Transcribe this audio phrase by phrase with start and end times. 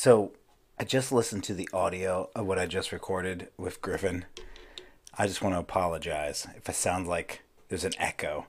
[0.00, 0.30] So,
[0.78, 4.26] I just listened to the audio of what I just recorded with Griffin.
[5.18, 8.46] I just want to apologize if it sounds like there's an echo.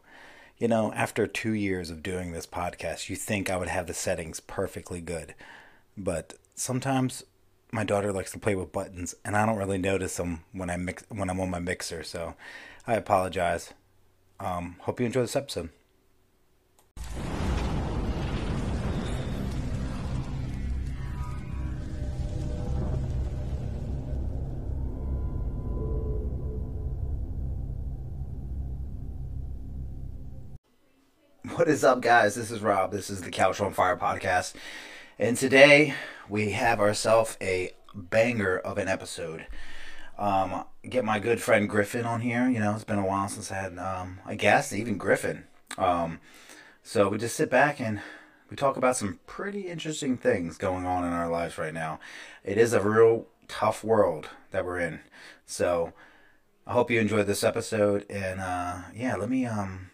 [0.60, 3.96] You know, after two years of doing this podcast, you think I would have the
[3.96, 5.34] settings perfectly good.
[5.98, 7.24] But sometimes
[7.72, 10.78] my daughter likes to play with buttons, and I don't really notice them when I
[10.78, 12.04] mix when I'm on my mixer.
[12.04, 12.36] So,
[12.86, 13.74] I apologize.
[14.40, 15.70] Um, hope you enjoy this episode.
[31.70, 32.34] Is up, guys?
[32.34, 32.92] This is Rob.
[32.92, 34.56] This is the Couch on Fire podcast.
[35.20, 35.94] And today
[36.28, 39.46] we have ourselves a banger of an episode.
[40.18, 42.50] Um, get my good friend Griffin on here.
[42.50, 45.44] You know, it's been a while since I had um, a guest, even Griffin.
[45.78, 46.20] Um,
[46.82, 48.02] so we just sit back and
[48.50, 52.00] we talk about some pretty interesting things going on in our lives right now.
[52.44, 55.02] It is a real tough world that we're in.
[55.46, 55.94] So
[56.66, 58.08] I hope you enjoyed this episode.
[58.10, 59.89] And uh, yeah, let me um,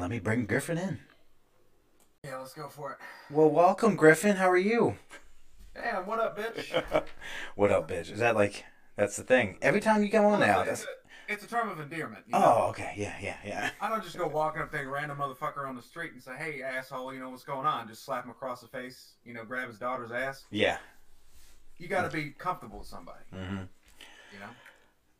[0.00, 0.98] let me bring Griffin in.
[2.24, 2.98] Yeah, let's go for it.
[3.30, 4.36] Well, welcome, Griffin.
[4.36, 4.96] How are you?
[5.74, 7.04] Damn, what up, bitch?
[7.54, 8.10] what up, bitch?
[8.10, 8.64] Is that like
[8.96, 9.58] that's the thing?
[9.62, 12.24] Every time you come on now, it's, that's a, it's a term of endearment.
[12.26, 12.44] you know?
[12.44, 13.70] oh, okay, yeah, yeah, yeah.
[13.80, 16.32] I don't just go walking up to a random motherfucker on the street and say,
[16.36, 19.14] "Hey, asshole, you know what's going on?" Just slap him across the face.
[19.24, 20.44] You know, grab his daughter's ass.
[20.50, 20.78] Yeah.
[21.78, 23.20] You got to be comfortable with somebody.
[23.34, 23.56] Mm-hmm.
[24.32, 24.48] You know.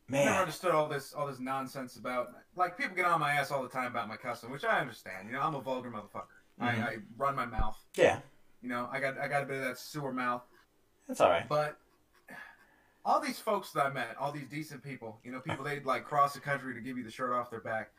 [0.09, 3.51] I never understood all this all this nonsense about like people get on my ass
[3.51, 5.27] all the time about my cussing, which I understand.
[5.27, 6.27] You know, I'm a vulgar motherfucker.
[6.61, 6.63] Mhm.
[6.63, 7.77] I, I run my mouth.
[7.95, 8.19] yeah,
[8.61, 10.43] You know, I got I got a bit of that sewer mouth.
[11.07, 11.47] that's all right.
[11.47, 11.77] But
[13.05, 16.03] all these folks that I met, all these decent people, you know, people they'd like
[16.05, 17.91] cross the country to give you the shirt off their back.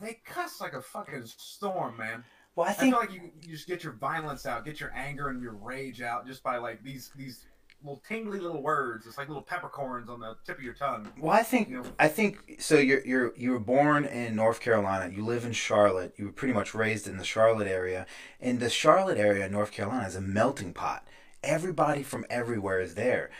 [0.00, 2.24] They cuss like a fucking storm, man.
[2.54, 4.92] Well, I I think feel like you, you just get your violence out, get your
[4.94, 7.46] anger and your rage out just by like these these
[7.82, 9.06] little tingly little words.
[9.06, 11.08] It's like little peppercorns on the tip of your tongue.
[11.18, 11.84] Well, I think You know.
[11.98, 12.76] I think so.
[12.76, 15.12] You're you're you were born in North Carolina.
[15.14, 16.14] You live in Charlotte.
[16.16, 18.06] You were pretty much raised in the Charlotte area.
[18.40, 21.06] And the Charlotte area, in North Carolina, is a melting pot.
[21.42, 23.30] Everybody from everywhere is there.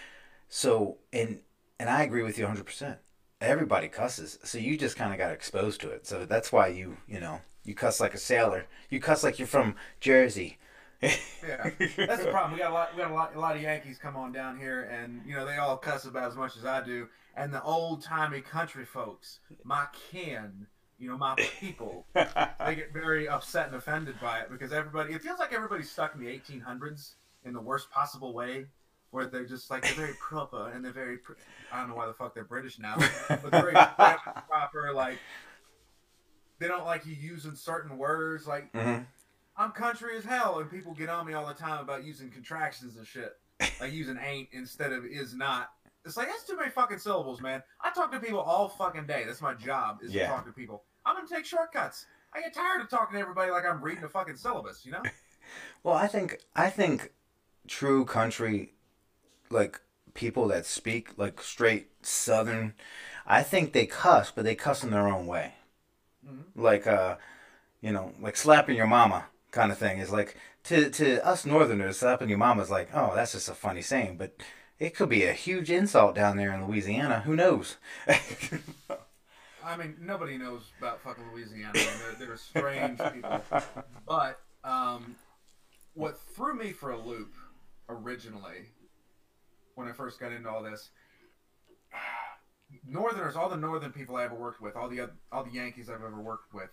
[0.48, 1.40] So and
[1.80, 2.64] and I agree with you 100.
[2.64, 2.98] percent
[3.40, 4.38] Everybody cusses.
[4.42, 6.06] So you just kind of got exposed to it.
[6.06, 8.66] So that's why you you know you cuss like a sailor.
[8.88, 10.58] You cuss like you're from Jersey.
[11.00, 12.52] Yeah, that's the problem.
[12.52, 12.94] We got a lot.
[12.94, 13.34] We got a lot.
[13.36, 16.28] A lot of Yankees come on down here, and you know they all cuss about
[16.28, 17.08] as much as I do.
[17.36, 20.66] And the old timey country folks, my kin,
[20.98, 25.14] you know, my people, they get very upset and offended by it because everybody.
[25.14, 27.12] It feels like everybody's stuck in the 1800s
[27.44, 28.66] in the worst possible way,
[29.12, 31.18] where they're just like they're very proper and they're very.
[31.18, 31.34] Pr-
[31.72, 32.96] I don't know why the fuck they're British now,
[33.28, 33.74] but they're very
[34.48, 34.92] proper.
[34.92, 35.18] Like
[36.58, 38.46] they don't like you using certain words.
[38.48, 39.06] Like Mhm.
[39.58, 42.96] I'm country as hell, and people get on me all the time about using contractions
[42.96, 43.36] and shit,
[43.80, 45.70] like using ain't instead of is not.
[46.04, 47.62] It's like that's too many fucking syllables, man.
[47.80, 49.24] I talk to people all fucking day.
[49.26, 50.28] That's my job is Yeah.
[50.28, 50.84] to talk to people.
[51.04, 52.06] I'm gonna take shortcuts.
[52.32, 55.02] I get tired of talking to everybody like I'm reading a fucking syllabus, you know?
[55.82, 57.12] Well, I think I think
[57.66, 58.74] true country,
[59.50, 59.80] like
[60.12, 62.74] people that speak like straight Southern,
[63.26, 65.54] I think they cuss, but they cuss in their own way.
[66.26, 66.44] Mhm.
[66.54, 67.16] Like uh,
[67.80, 71.98] you know, like slapping your mama kind of thing is like to to us Northerners,
[71.98, 74.34] slapping your mama is like, oh, that's just a funny saying, but
[74.78, 77.20] it could be a huge insult down there in Louisiana.
[77.20, 77.76] Who knows?
[79.64, 81.72] I mean, nobody knows about fucking Louisiana.
[81.74, 83.42] They're, they're strange people.
[84.06, 85.16] But um,
[85.94, 87.34] what threw me for a loop
[87.88, 88.70] originally,
[89.74, 90.90] when I first got into all this,
[92.86, 95.96] Northerners, all the Northern people I ever worked with, all the all the Yankees I've
[95.96, 96.70] ever worked with,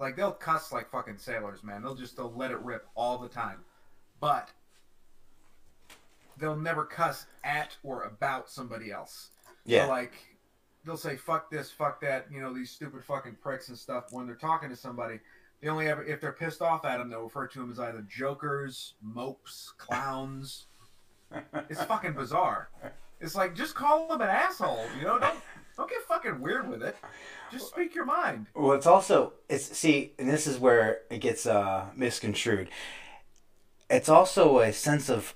[0.00, 1.82] like they'll cuss like fucking sailors, man.
[1.82, 3.58] They'll just they'll let it rip all the time,
[4.20, 4.50] but
[6.38, 9.30] they'll never cuss at or about somebody else.
[9.64, 9.84] yeah.
[9.84, 10.12] So like
[10.84, 14.26] they'll say fuck this, fuck that, you know, these stupid fucking pricks and stuff when
[14.26, 15.20] they're talking to somebody.
[15.60, 18.04] They only ever if they're pissed off at them, they'll refer to them as either
[18.08, 20.66] jokers, mopes, clowns.
[21.68, 22.70] it's fucking bizarre.
[23.20, 25.18] It's like just call them an asshole, you know?
[25.18, 25.38] Don't
[25.78, 26.96] don't get fucking weird with it.
[27.50, 28.46] Just speak your mind.
[28.54, 32.68] Well, it's also it's see, and this is where it gets uh, misconstrued.
[33.88, 35.34] It's also a sense of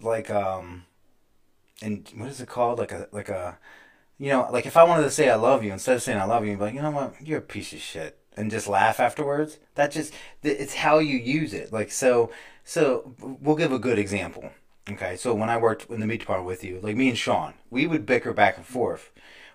[0.00, 0.86] like um,
[1.82, 2.78] and what is it called?
[2.78, 3.58] Like a like a,
[4.18, 6.24] you know, like if I wanted to say I love you instead of saying I
[6.24, 8.66] love you, you'd be like, you know what, you're a piece of shit, and just
[8.66, 9.58] laugh afterwards.
[9.74, 11.72] That just it's how you use it.
[11.72, 12.32] Like so,
[12.64, 14.50] so we'll give a good example.
[14.90, 17.54] Okay, so when I worked in the meat department with you, like me and Sean,
[17.70, 19.12] we would bicker back and forth.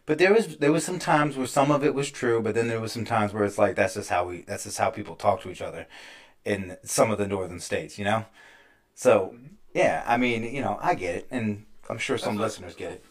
[0.07, 2.67] But there was there was some times where some of it was true, but then
[2.67, 5.15] there was some times where it's like that's just how we that's just how people
[5.15, 5.85] talk to each other
[6.43, 8.25] in some of the northern states, you know.
[8.95, 9.47] So mm-hmm.
[9.73, 12.75] Yeah, I mean, you know, I get it, and I'm sure some That's what- listeners
[12.75, 13.05] get it.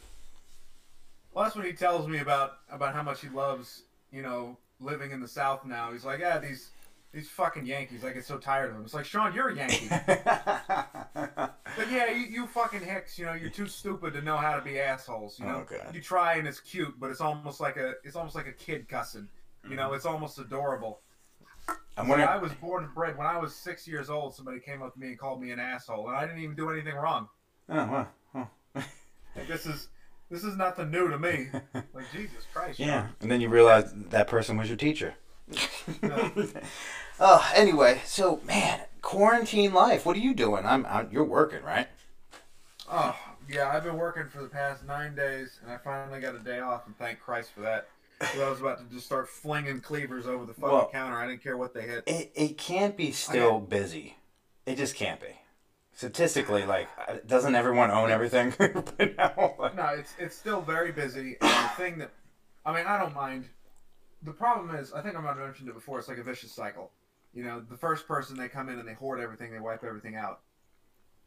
[1.32, 5.10] Well, that's what he tells me about about how much he loves, you know, living
[5.12, 5.92] in the South now.
[5.92, 6.70] He's like, yeah, these
[7.12, 8.04] these fucking Yankees.
[8.04, 8.84] I get so tired of them.
[8.84, 9.88] It's like, Sean, you're a Yankee.
[11.76, 14.62] But yeah, you, you fucking hicks, you know, you're too stupid to know how to
[14.62, 15.38] be assholes.
[15.38, 15.94] You oh, know, Oh, God.
[15.94, 18.88] you try and it's cute, but it's almost like a it's almost like a kid
[18.88, 19.28] cussing.
[19.68, 19.96] You know, mm-hmm.
[19.96, 21.00] it's almost adorable.
[21.96, 22.28] I'm wondering.
[22.28, 23.16] I was born and bred.
[23.18, 25.58] When I was six years old, somebody came up to me and called me an
[25.58, 27.28] asshole, and I didn't even do anything wrong.
[27.68, 28.08] Oh, wow.
[28.34, 28.48] Oh.
[29.34, 29.88] Like this is
[30.30, 31.48] this is nothing new to me.
[31.94, 32.78] Like Jesus Christ.
[32.78, 35.14] Yeah, and then you realize that person was your teacher.
[37.18, 40.04] Oh, anyway, so man, quarantine life.
[40.04, 40.66] What are you doing?
[40.66, 41.86] I'm, I'm you're working, right?
[42.90, 43.16] Oh
[43.48, 46.58] yeah, I've been working for the past nine days, and I finally got a day
[46.58, 47.86] off, and thank Christ for that.
[48.20, 51.16] I was about to just start flinging cleavers over the fucking Well- counter.
[51.16, 52.02] I didn't care what they hit.
[52.06, 54.16] It it can't be still busy.
[54.66, 55.38] It just can't be.
[55.94, 58.52] Statistically, like, uh, doesn't everyone own everything?
[59.16, 61.36] Now, like- No, it's it's still very busy.
[61.40, 62.10] And the thing that,
[62.64, 63.44] I mean, I don't mind.
[64.22, 65.98] The problem is, I think I might have mentioned it before.
[66.00, 66.90] It's like a vicious cycle.
[67.36, 70.16] You know, the first person they come in and they hoard everything, they wipe everything
[70.16, 70.40] out.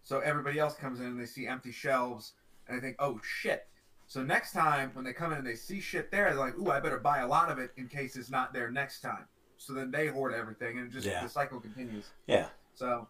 [0.02, 2.34] So everybody else comes in and they see empty shelves
[2.68, 3.68] and they think, oh shit.
[4.08, 6.72] So next time when they come in and they see shit there, they're like, ooh,
[6.72, 9.26] I better buy a lot of it in case it's not there next time.
[9.58, 11.22] So then they hoard everything and just Yeah.
[11.22, 12.10] the cycle continues.
[12.26, 13.08] yeah, So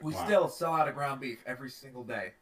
[0.00, 0.24] we Wow.
[0.24, 2.34] still sell out of ground beef every single day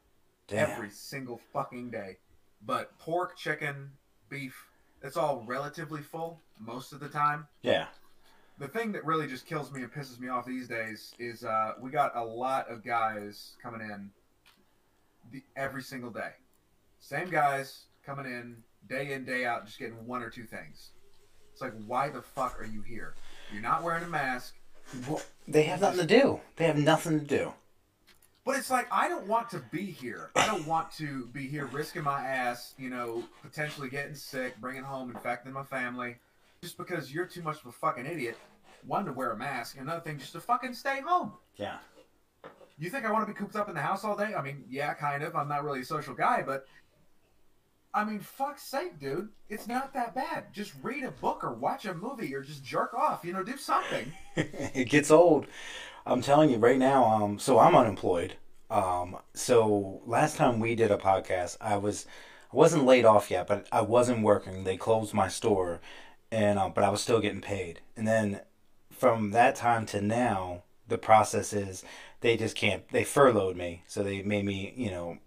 [0.49, 0.69] damn.
[0.69, 2.19] every single fucking day.
[2.61, 3.93] But pork, chicken,
[4.29, 4.69] beef,
[5.01, 7.49] it's all relatively full most of the time.
[7.63, 7.89] yeah,
[8.59, 11.73] The thing that really just kills me and pisses me off these days is uh,
[11.81, 14.11] we got a lot of guys coming in
[15.33, 16.33] the, every single day.
[17.01, 18.57] Same guys coming in
[18.89, 20.91] day in, day out, just getting one or two things.
[21.53, 23.15] It's like, why the fuck are you here?
[23.53, 24.55] You're not wearing a mask.
[25.09, 26.41] Well, they have nothing to do.
[26.57, 27.53] They have nothing to do.
[28.45, 30.31] But it's like I don't want to be here.
[30.35, 34.83] I don't want to be here risking my ass, you know, potentially getting sick, bringing
[34.83, 36.17] home, infecting my family,
[36.63, 38.39] just because you're too much of a fucking idiot.
[38.87, 41.33] One to wear a mask, another thing just to fucking stay home.
[41.57, 41.79] Yeah.
[42.79, 44.35] You think I want to be cooped up in the house all day?
[44.35, 45.37] I mean, yeah, kind of.
[45.37, 46.67] I'm not really a social guy, but
[47.93, 49.29] I mean, fuck's sake, dude.
[49.49, 50.53] It's not that bad.
[50.53, 53.25] Just read a book or watch a movie or just jerk off.
[53.25, 54.13] You know, do something.
[54.37, 55.47] it gets old.
[56.07, 57.05] I'm telling you right now.
[57.05, 58.35] Um, so I'm unemployed.
[58.71, 62.07] Um, so last time we did a podcast, I was,
[62.53, 64.65] I wasn't laid off yet, but I wasn't working.
[64.65, 65.81] They closed my store,
[66.33, 67.81] and um, but I was still getting paid.
[67.97, 68.41] And then
[68.91, 71.85] from that time to now, the process is
[72.23, 72.89] they just can't.
[72.89, 75.19] They furloughed me, so they made me, you know,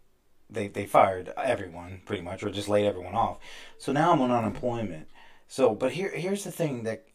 [0.50, 3.38] they they fired everyone pretty much, or just laid everyone off.
[3.78, 5.08] So now I'm on unemployment.
[5.48, 7.06] So, but here here's the thing that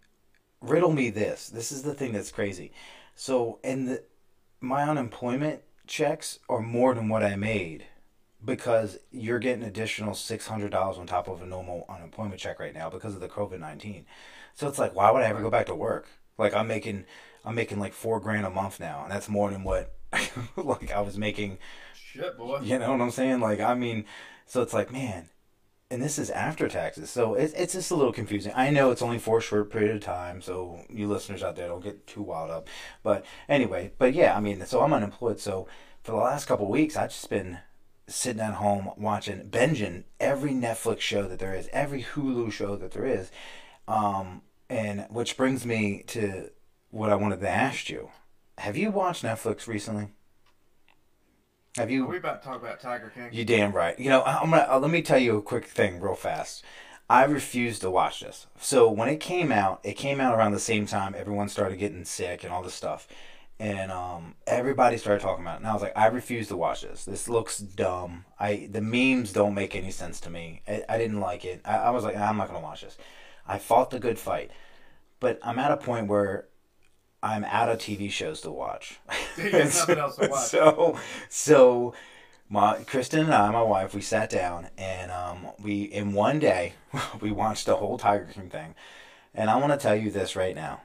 [0.62, 1.48] riddle me this.
[1.48, 2.72] This is the thing that's crazy.
[3.16, 4.04] So, and the
[4.60, 7.86] my unemployment checks are more than what I made
[8.44, 12.74] because you're getting additional six hundred dollars on top of a normal unemployment check right
[12.74, 14.06] now because of the COVID nineteen.
[14.54, 16.08] So it's like, why would I ever go back to work?
[16.38, 17.04] Like I'm making,
[17.44, 19.94] I'm making like four grand a month now, and that's more than what
[20.56, 21.58] like I was making.
[21.94, 22.60] Shit, boy.
[22.60, 23.40] You know what I'm saying?
[23.40, 24.04] Like I mean,
[24.46, 25.28] so it's like, man,
[25.90, 28.52] and this is after taxes, so it's it's just a little confusing.
[28.54, 31.68] I know it's only for a short period of time, so you listeners out there
[31.68, 32.68] don't get too wild up.
[33.02, 35.68] But anyway, but yeah, I mean, so I'm unemployed, so
[36.02, 37.58] for the last couple of weeks, I've just been
[38.10, 42.92] sitting at home watching, binging every Netflix show that there is, every Hulu show that
[42.92, 43.30] there is,
[43.88, 46.50] um, and which brings me to
[46.90, 48.10] what I wanted to ask you:
[48.58, 50.08] Have you watched Netflix recently?
[51.76, 52.06] Have Are you?
[52.06, 53.28] we about to talk about Tiger King?
[53.32, 53.98] You damn right.
[53.98, 56.64] You know, I'm gonna uh, let me tell you a quick thing real fast.
[57.08, 58.46] I refused to watch this.
[58.60, 62.04] So when it came out, it came out around the same time everyone started getting
[62.04, 63.08] sick and all this stuff.
[63.60, 65.58] And um, everybody started talking about it.
[65.58, 67.04] And I was like, I refuse to watch this.
[67.04, 68.24] This looks dumb.
[68.38, 70.62] I the memes don't make any sense to me.
[70.66, 71.60] I, I didn't like it.
[71.66, 72.96] I, I was like, I'm not gonna watch this.
[73.46, 74.50] I fought the good fight.
[75.20, 76.48] But I'm at a point where
[77.22, 78.98] I'm out of TV shows to watch.
[79.36, 80.46] Got nothing else to watch.
[80.46, 80.98] So,
[81.28, 81.94] so
[82.48, 86.72] my Kristen and I, my wife, we sat down and um, we in one day
[87.20, 88.74] we watched the whole Tiger King thing.
[89.34, 90.80] And I want to tell you this right now.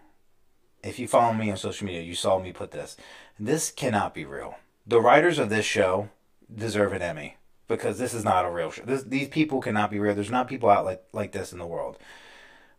[0.86, 2.96] If you follow me on social media, you saw me put this.
[3.39, 4.56] This cannot be real.
[4.86, 6.10] The writers of this show
[6.54, 7.38] deserve an Emmy
[7.68, 8.84] because this is not a real show.
[8.84, 10.13] This, these people cannot be real.
[10.13, 11.98] There's not people out like like this in the world.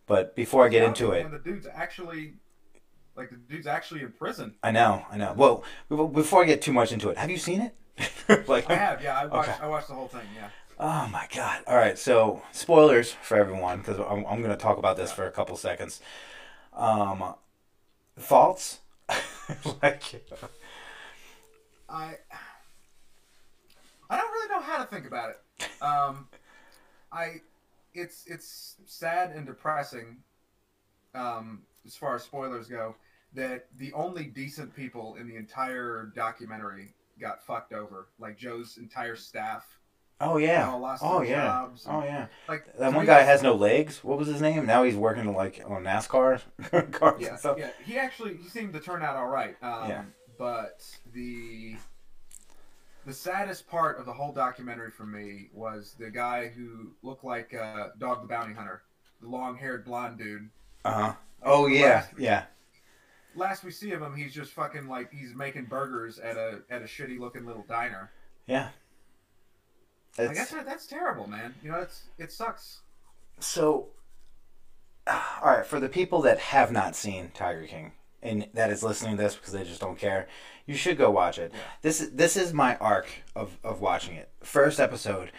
[0.06, 2.34] But before I get into it, the dude's actually,
[3.16, 4.54] like, the dude's actually in prison.
[4.62, 5.34] I know, I know.
[5.36, 5.64] Well,
[6.06, 8.46] before I get too much into it, have you seen it?
[8.48, 9.18] like, I have, yeah.
[9.18, 9.58] I watched, Okay.
[9.62, 10.50] I watched the whole thing, yeah.
[10.78, 11.64] oh my god!
[11.66, 15.26] All right, so spoilers for everyone because I'm, I'm going to talk about this for
[15.26, 16.00] a couple seconds.
[16.72, 17.34] Um,
[18.18, 18.80] thoughts?
[19.82, 20.02] like,
[21.88, 22.14] I,
[24.10, 25.82] I don't really know how to think about it.
[25.82, 26.28] Um,
[27.12, 27.40] I,
[27.94, 30.18] it's it's sad and depressing.
[31.14, 32.94] Um, as far as spoilers go,
[33.34, 38.08] that the only decent people in the entire documentary got fucked over.
[38.18, 39.75] Like Joe's entire staff.
[40.20, 40.70] Oh yeah.
[40.70, 41.66] all lost Oh yeah.
[41.86, 42.26] Oh yeah.
[42.48, 44.02] Like That one guy has no legs.
[44.02, 44.64] What was his name?
[44.66, 46.40] Now he's working like on NASCAR
[46.92, 47.58] cars Yeah, and stuff.
[47.58, 47.70] yeah.
[47.84, 49.56] He actually he seemed to turn out all right.
[49.62, 50.02] Um, Yeah.
[50.38, 51.76] But the
[53.04, 57.54] the saddest part of the whole documentary for me was the guy who looked like
[57.54, 58.82] uh, Dog the Bounty Hunter,
[59.20, 60.48] the long-haired blonde dude.
[60.84, 61.12] Uh huh.
[61.42, 61.84] Oh yeah.
[61.84, 62.44] Last, Yeah.
[63.34, 66.80] last we see of him, he's just fucking like he's making burgers at a at
[66.82, 68.10] a shitty-looking little diner.
[68.46, 68.70] Yeah.
[70.18, 71.54] I It's, guess that, that's terrible, man.
[71.62, 72.80] You know, it's it sucks.
[73.38, 73.88] So,
[75.06, 77.92] all right, for the people that have not seen Tiger King
[78.22, 80.26] and that is listening to this because they just don't care,
[80.66, 81.52] you should go watch it.
[81.54, 81.60] Yeah.
[81.82, 84.30] This is this is my arc of of watching it.
[84.42, 85.30] First episode,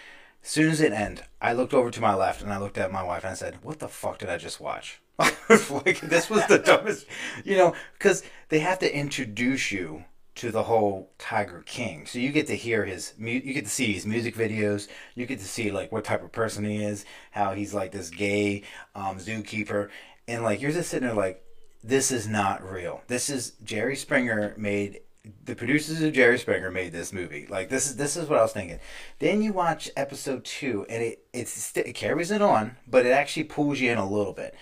[0.43, 2.91] as soon as it ended, I looked over to my left and I looked at
[2.91, 6.45] my wife and I said, "What the fuck did I just watch?" like this was
[6.45, 7.07] the dumbest,
[7.43, 10.05] you know, because they have to introduce you
[10.37, 12.05] to the whole Tiger King.
[12.05, 15.39] So you get to hear his you get to see his music videos, you get
[15.39, 18.63] to see like what type of person he is, how he's like this gay
[18.95, 19.89] um, zookeeper
[20.27, 21.43] and like you're just sitting there like
[21.83, 23.01] this is not real.
[23.07, 25.01] This is Jerry Springer made
[25.43, 27.47] the producers of Jerry Springer made this movie.
[27.49, 28.79] Like this is this is what I was thinking.
[29.19, 33.45] Then you watch episode 2 and it it's it carries it on, but it actually
[33.45, 34.55] pulls you in a little bit.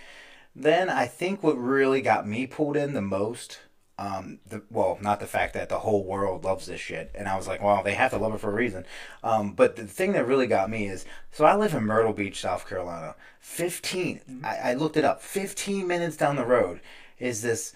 [0.56, 3.60] Then I think what really got me pulled in the most
[3.98, 7.36] um the well not the fact that the whole world loves this shit and i
[7.38, 8.86] was like well they have to love it for a reason
[9.24, 12.42] um but the thing that really got me is so i live in myrtle beach
[12.42, 16.82] south carolina 15 I, I looked it up 15 minutes down the road
[17.20, 17.72] is this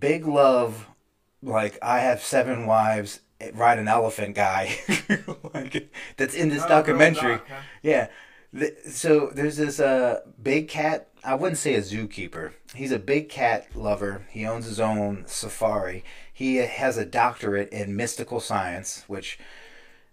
[0.00, 0.86] big love
[1.42, 3.20] like i have seven wives
[3.54, 4.76] ride an elephant guy
[5.54, 7.60] like that's in this Oh, documentary Doc, huh?
[7.82, 8.08] yeah.
[8.52, 11.08] The, so there's this uh, big cat.
[11.26, 12.52] I wouldn't say a zookeeper.
[12.72, 14.26] He's a big cat lover.
[14.30, 16.04] He owns his own safari.
[16.32, 19.36] He has a doctorate in mystical science, which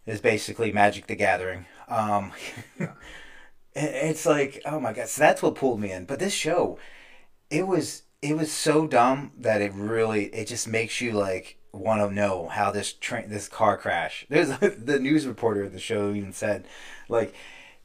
[0.07, 1.67] is basically Magic the Gathering.
[1.87, 2.31] Um,
[3.75, 5.07] it's like, oh my god!
[5.07, 6.05] So that's what pulled me in.
[6.05, 6.79] But this show,
[7.51, 12.01] it was it was so dumb that it really it just makes you like want
[12.01, 14.25] to know how this train this car crash.
[14.29, 16.65] There's the news reporter of the show even said,
[17.07, 17.35] like,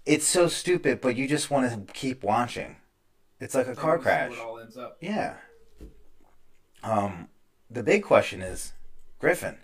[0.07, 2.77] it's so stupid, but you just want to keep watching.
[3.41, 4.31] It's like a car crash.
[4.31, 4.97] what all ends up.
[5.01, 5.35] Yeah.
[6.83, 7.29] Um,
[7.71, 8.73] the big question is,
[9.19, 9.59] Griffin,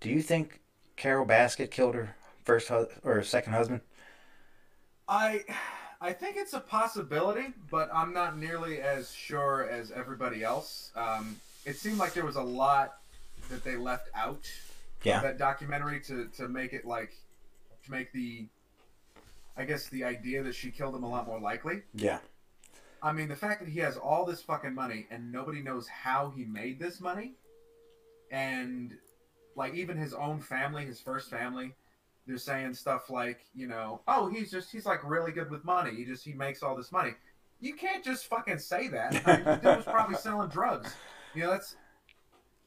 [0.00, 0.60] do you think
[0.96, 3.80] Carole Baskin killed her first hu- or second husband?
[5.08, 5.44] I
[6.00, 10.92] I think it's a possibility, but I'm not nearly as sure as everybody else.
[10.94, 12.98] Um, it seemed like there was a lot
[13.50, 14.50] that they left out
[15.04, 15.20] Yeah.
[15.20, 17.12] that documentary to, to make it like
[17.84, 18.46] to make the
[19.56, 21.82] I guess the idea that she killed him a lot more likely.
[21.94, 22.18] Yeah.
[23.06, 26.32] I mean, the fact that he has all this fucking money and nobody knows how
[26.34, 27.34] he made this money,
[28.32, 28.92] and
[29.54, 31.72] like even his own family, his first family,
[32.26, 35.94] they're saying stuff like, you know, oh, he's just he's like really good with money.
[35.94, 37.12] He just he makes all this money.
[37.60, 39.22] You can't just fucking say that.
[39.24, 40.92] I mean, dude was probably selling drugs.
[41.32, 41.76] You know, that's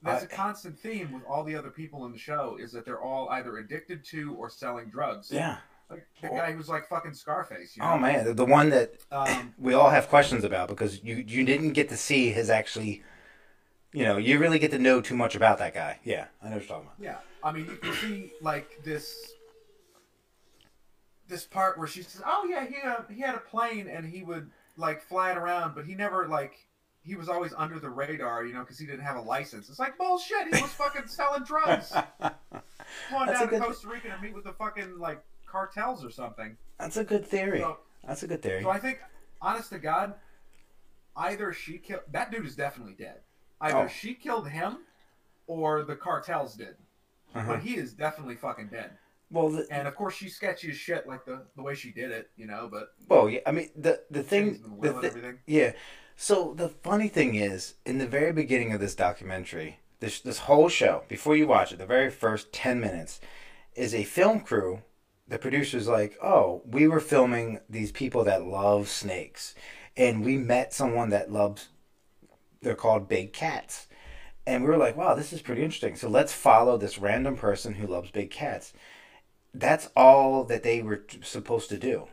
[0.01, 3.01] that's a constant theme with all the other people in the show is that they're
[3.01, 5.29] all either addicted to or selling drugs.
[5.29, 5.57] Yeah.
[5.89, 7.75] Like the guy who's like fucking Scarface.
[7.75, 7.93] You know?
[7.93, 11.43] Oh man, the- the one that Um, we all have questions about because you you
[11.45, 13.01] didn't get to see his actually,
[13.91, 15.99] you know, you really get to know too much about that guy.
[16.03, 16.95] Yeah, I know what you're talking about.
[16.99, 19.33] Yeah, I mean, you can see like this
[21.27, 24.23] this part where she says, "Oh yeah, he uh, he had a plane and he
[24.23, 26.53] would like fly it around, but he never like
[27.03, 29.79] he was always under the radar, you know, because he didn't have a license." It's
[29.79, 30.53] like bullshit.
[30.53, 31.91] He was fucking selling drugs.
[33.11, 36.09] Going That's down to good- Costa Rica to meet with the fucking like cartels or
[36.11, 36.57] something.
[36.79, 37.59] That's a good theory.
[37.59, 37.77] So,
[38.07, 38.63] That's a good theory.
[38.63, 38.99] so I think,
[39.41, 40.13] honest to God,
[41.15, 43.17] either she killed that dude is definitely dead.
[43.61, 43.87] Either Oh.
[43.87, 44.79] she killed him,
[45.47, 46.75] or the cartels did.
[47.35, 47.53] Uh-huh.
[47.53, 48.91] But he is definitely fucking dead.
[49.31, 52.09] Well, the, And of course, she's sketchy as shit, like the the way she did
[52.11, 52.67] it, you know.
[52.71, 53.41] But well, yeah.
[53.45, 55.39] I mean, the the thing, the thi- everything.
[55.45, 55.73] yeah.
[56.15, 60.67] So the funny thing is, in the very beginning of this documentary, this this whole
[60.69, 63.21] show, before you watch it, the very first ten minutes,
[63.75, 64.81] is a film crew.
[65.29, 69.55] The producer's like, "Oh, we were filming these people that love snakes,
[69.95, 71.69] and we met someone that loves.
[72.61, 73.87] They're called big cats."
[74.47, 75.95] And we were like, wow, this is pretty interesting.
[75.95, 78.73] So let's follow this random person who loves big cats.
[79.53, 82.07] That's all that they were t- supposed to do.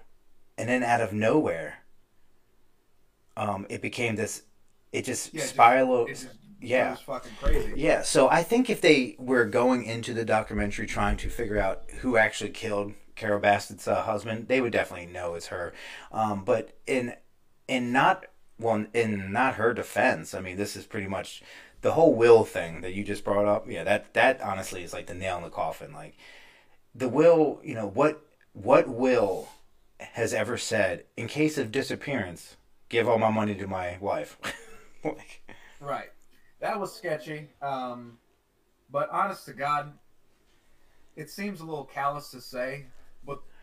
[0.59, 1.79] And then out of nowhere,
[3.37, 4.43] um, it became this,
[4.93, 6.09] it just Yeah, spiraled.
[6.09, 6.29] It just
[6.61, 6.91] yeah.
[6.91, 7.73] goes fucking crazy.
[7.77, 11.85] Yeah, so I think if they were going into the documentary trying to figure out
[12.01, 15.73] who actually killed Carole Baskin's uh, husband, they would definitely know it's her.
[16.13, 17.15] Um, but in
[17.67, 18.27] in not
[18.59, 21.43] well in not her defense, I mean, this is pretty much
[21.81, 23.69] the whole will thing that you just brought up.
[23.69, 25.93] Yeah, that that honestly is like the nail in the coffin.
[25.93, 26.17] Like
[26.95, 29.49] the will, you know what what will
[29.99, 32.57] has ever said in case of disappearance,
[32.89, 34.39] give all my money to my wife.
[35.05, 35.43] like,
[35.81, 36.11] Right.
[36.61, 37.51] That was sketchy.
[37.61, 38.19] Um,
[38.91, 39.93] but honest to God,
[41.17, 42.87] it seems a little callous to say,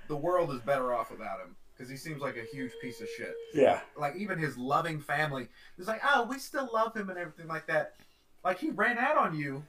[0.08, 3.08] the world is better off without him because he seems like a huge piece of
[3.18, 3.34] shit.
[3.54, 7.48] yeah, Like even his loving family is like, oh, we still love him and everything
[7.48, 7.96] like that.
[8.44, 9.64] Like he ran out on you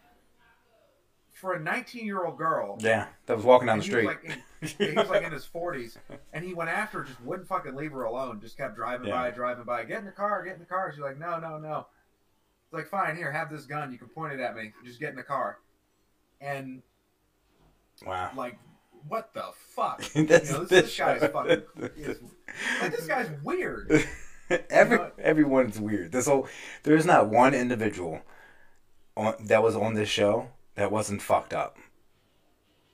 [1.33, 2.77] for a 19 year old girl.
[2.81, 4.07] yeah, that was walking down the he street.
[4.07, 5.97] was like in, he was like in his 40s,
[6.33, 8.41] and he went after her, just wouldn't fucking leave her alone.
[8.41, 9.15] Just kept driving Yeah.
[9.15, 9.85] by, driving by.
[9.85, 10.91] Get in the car, get in the car.
[10.93, 11.87] She's like, no, no, no.
[12.67, 13.93] It's like, fine, here, have this gun.
[13.93, 14.73] You can point it at me.
[14.85, 15.59] Just get in the car.
[16.41, 16.83] And
[18.07, 18.31] wow.
[18.37, 18.59] like,
[19.09, 19.45] what the
[19.75, 20.03] fuck?
[20.15, 21.63] You know, this, this guy's fucking.
[21.97, 22.19] Is,
[22.81, 23.91] like, this guy's weird.
[24.71, 26.13] Every You know- everyone's weird.
[26.13, 26.47] This whole
[26.83, 28.21] there's not one individual
[29.17, 31.79] on that was on this show that wasn't fucked up.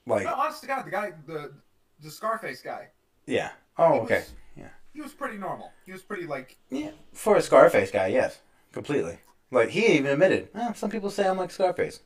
[0.07, 1.52] Like No, honest to God, the guy, the
[2.00, 2.88] the Scarface guy.
[3.26, 3.50] yeah.
[3.79, 4.14] Oh he okay.
[4.17, 4.69] was- Yeah.
[4.93, 5.73] He was pretty normal.
[5.87, 6.57] He was pretty like.
[6.71, 6.90] Yeah.
[7.12, 8.40] For a Scarface guy, yes,
[8.73, 9.19] completely.
[9.50, 10.49] Like he even admitted.
[10.55, 12.00] "Eh, some people say I'm like Scarface.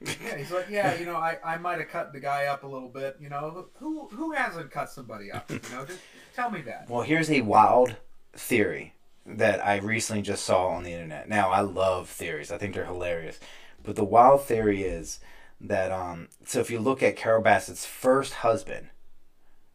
[0.00, 2.66] Yeah, he's like, yeah, you know, I, I might have cut the guy up a
[2.66, 3.16] little bit.
[3.20, 5.50] You know, who who hasn't cut somebody up?
[5.50, 6.00] You know, just
[6.34, 6.88] tell me that.
[6.90, 7.96] Well, here's a wild
[8.34, 8.92] theory
[9.24, 11.28] that I recently just saw on the internet.
[11.28, 12.52] Now, I love theories.
[12.52, 13.40] I think they're hilarious.
[13.82, 15.18] But the wild theory is
[15.60, 18.88] that um so if you look at Carole Baskin's first husband,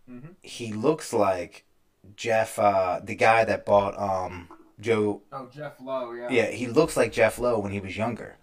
[0.09, 0.35] Mhm.
[0.41, 1.65] he looks like
[2.15, 4.49] Jeff uh the guy that bought um
[4.79, 6.29] Joe Oh, Jeff Lowe, yeah.
[6.29, 8.37] yeah, he looks like Jeff Lowe when he was younger.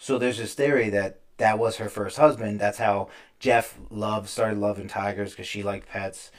[0.00, 2.58] So there's this theory that that was her first husband.
[2.58, 6.30] That's how Jeff loved started loving tigers because she liked pets,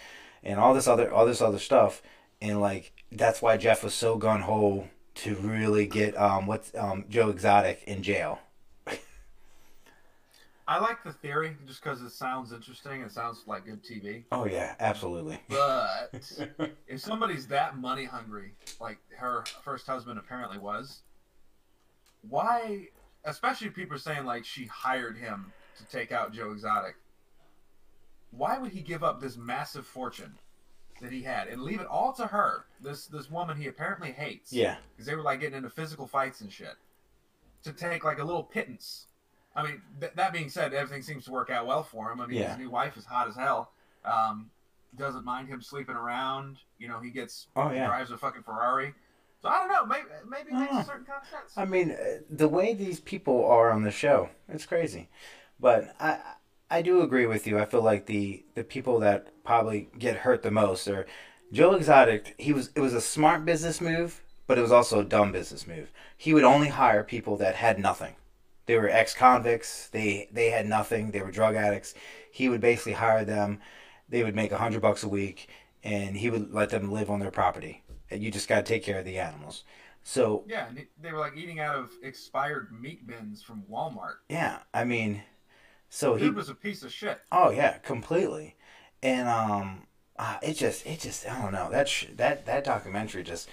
[0.43, 2.01] and all this other all this other stuff.
[2.41, 7.05] And like that's why Jeff was so gun ho to really get um what's um
[7.07, 8.39] Joe Exotic in jail.
[10.67, 13.01] I like the theory just because it sounds interesting.
[13.01, 14.23] It sounds like good TV.
[14.31, 15.37] Oh yeah, absolutely.
[15.49, 16.13] But
[16.87, 21.01] if somebody's that money hungry, like her first husband apparently was,
[22.27, 22.87] why?
[23.23, 26.95] Especially people saying like she hired him to take out Joe Exotic.
[28.31, 30.35] Why would he give up this massive fortune
[31.01, 32.65] that he had and leave it all to her?
[32.79, 34.51] This this woman he apparently hates.
[34.53, 36.75] Yeah, because they were like getting into physical fights and shit
[37.63, 39.07] to take like a little pittance.
[39.55, 42.21] I mean, th- that being said, everything seems to work out well for him.
[42.21, 42.49] I mean, Yeah.
[42.51, 43.71] his new wife is hot as hell.
[44.05, 44.49] Um,
[44.95, 46.57] doesn't mind him sleeping around.
[46.79, 47.87] You know, he gets Oh, he yeah.
[47.87, 48.95] drives a fucking Ferrari.
[49.41, 49.85] So I don't know.
[49.85, 51.53] Maybe maybe it makes don't a certain kind of sense.
[51.57, 55.09] I mean uh, the way these people are on the show, it's crazy.
[55.59, 56.19] But I
[56.69, 57.59] I do agree with you.
[57.59, 61.05] I feel like the the people that probably get hurt the most are
[61.51, 62.35] Joe Exotic.
[62.37, 65.67] He was it was a smart business move, but it was also a dumb business
[65.67, 65.91] move.
[66.15, 68.15] He would only hire people that had nothing.
[68.67, 69.89] They were ex convicts.
[69.89, 71.11] They they had nothing.
[71.11, 71.93] They were drug addicts.
[72.31, 73.59] He would basically hire them.
[74.07, 75.49] They would make a hundred bucks a week,
[75.83, 77.83] and he would let them live on their property.
[78.11, 79.63] And you just got to take care of the animals.
[80.03, 84.15] So yeah, and they were like eating out of expired meat bins from Walmart.
[84.29, 85.23] yeah, I mean,
[85.89, 87.19] so he was a piece of shit.
[87.31, 88.55] Oh yeah, completely.
[89.03, 93.23] And um, uh, it just it just I don't know that sh- that that documentary
[93.23, 93.49] just,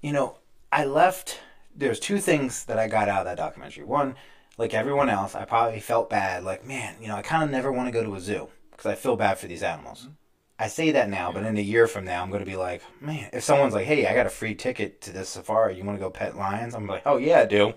[0.00, 0.38] you know,
[0.72, 1.40] I left.
[1.74, 3.84] There's two things that I got out of that documentary.
[3.84, 4.14] One,
[4.58, 6.44] like everyone else, I probably felt bad.
[6.44, 8.86] Like man, you know, I kind of never want to go to a zoo because
[8.86, 10.08] I feel bad for these animals.
[10.58, 12.82] I say that now, but in a year from now, I'm going to be like,
[13.00, 15.98] man, if someone's like, hey, I got a free ticket to this safari, you want
[15.98, 16.74] to go pet lions?
[16.74, 17.74] I'm like, oh yeah, I do.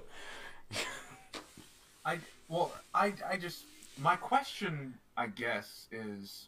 [2.05, 3.65] I well, I I just
[3.99, 6.47] my question, I guess, is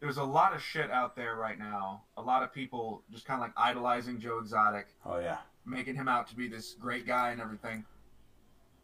[0.00, 2.02] there's a lot of shit out there right now.
[2.16, 5.38] A lot of people just kind of like idolizing Joe Exotic, Oh yeah.
[5.64, 7.84] making him out to be this great guy and everything.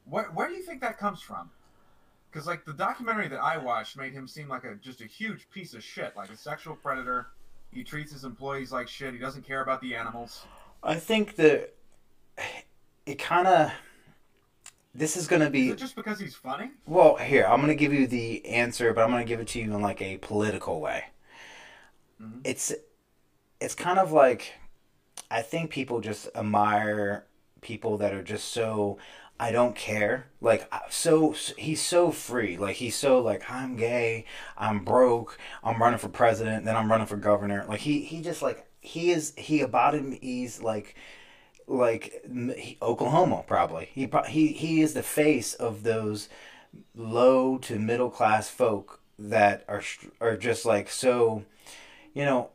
[0.04, 1.50] Where where do you think that comes from?
[2.36, 5.48] Because like the documentary that I watched made him seem like a just a huge
[5.48, 7.28] piece of shit, like a sexual predator.
[7.72, 9.14] He treats his employees like shit.
[9.14, 10.44] He doesn't care about the animals.
[10.82, 11.72] I think that
[13.06, 13.72] it kind of.
[14.94, 16.72] This is going to Is be it just because he's funny?
[16.84, 17.16] well.
[17.16, 19.58] Here, I'm going to give you the answer, but I'm going to give it to
[19.58, 21.06] you in like a political way.
[22.22, 22.42] Mhm.
[22.44, 22.74] It's,
[23.62, 24.52] it's kind of like,
[25.30, 27.24] I think people just admire
[27.62, 28.98] people that are just so.
[29.38, 30.28] I don't care.
[30.40, 32.56] Like so, he's so free.
[32.56, 34.24] Like he's so like I'm gay.
[34.56, 35.38] I'm broke.
[35.62, 36.64] I'm running for president.
[36.64, 37.64] Then I'm running for governor.
[37.68, 40.94] Like he he just like he is he about embodies like
[41.66, 42.22] like
[42.56, 43.86] he- Oklahoma probably.
[43.92, 46.28] He he he is the face of those
[46.94, 49.82] low to middle class folk that are
[50.20, 51.44] are just like so,
[52.14, 52.50] you know.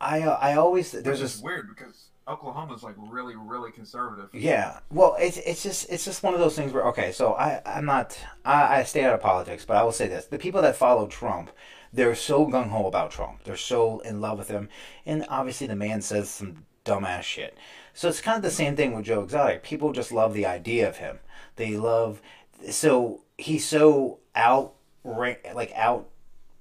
[0.00, 4.28] I I always there's this weird because Oklahoma's like really, really conservative.
[4.32, 4.80] yeah.
[4.90, 7.84] Well it's it's just it's just one of those things where okay so I I'm
[7.84, 10.26] not I, I stay out of politics but I will say this.
[10.26, 11.50] The people that follow Trump
[11.92, 13.42] they're so gung ho about Trump.
[13.44, 14.68] They're so in love with him.
[15.04, 17.58] And obviously the man says some dumbass shit.
[17.94, 19.62] So it's kind of the same thing with Joe Exotic.
[19.62, 21.18] People just love the idea of him.
[21.56, 22.22] They love
[22.70, 26.08] so he's so out like out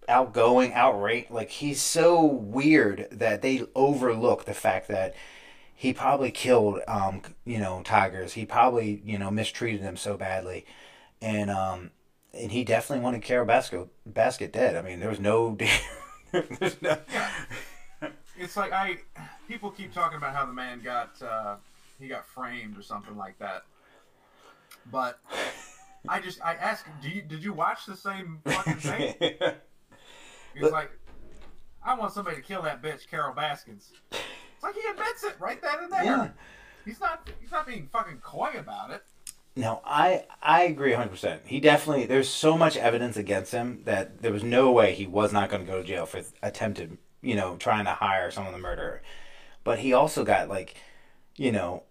[0.08, 1.32] outgoing, outright.
[1.32, 5.14] Like he's so weird that they overlook the fact that
[5.80, 8.34] he probably killed, um, you know, tigers.
[8.34, 10.66] He probably, you know, mistreated them so badly,
[11.22, 11.92] and um,
[12.34, 14.76] and he definitely wanted Carole Baskin dead.
[14.76, 15.58] I mean, there was no,
[16.32, 16.98] there's no.
[18.38, 19.00] It's like I,
[19.48, 21.56] people keep talking about how the man got, uh,
[22.00, 23.64] he got framed or something like that,
[24.92, 25.20] but.
[26.08, 29.14] I just I asked him, do you, did you watch the same fucking thing?
[30.56, 30.92] He's like,
[31.84, 33.92] I want somebody to kill that bitch, carol Baskins.
[34.60, 36.04] It's like he admits it right then and there.
[36.04, 36.30] Yeah.
[36.84, 39.04] He's not he's not being fucking coy about it.
[39.56, 41.46] No, I I agree 100%.
[41.46, 45.32] He definitely there's so much evidence against him that there was no way he was
[45.32, 48.60] not going to go to jail for attempted, you know, trying to hire someone to
[48.60, 49.02] murder.
[49.64, 50.76] But he also got like,
[51.38, 51.84] you know,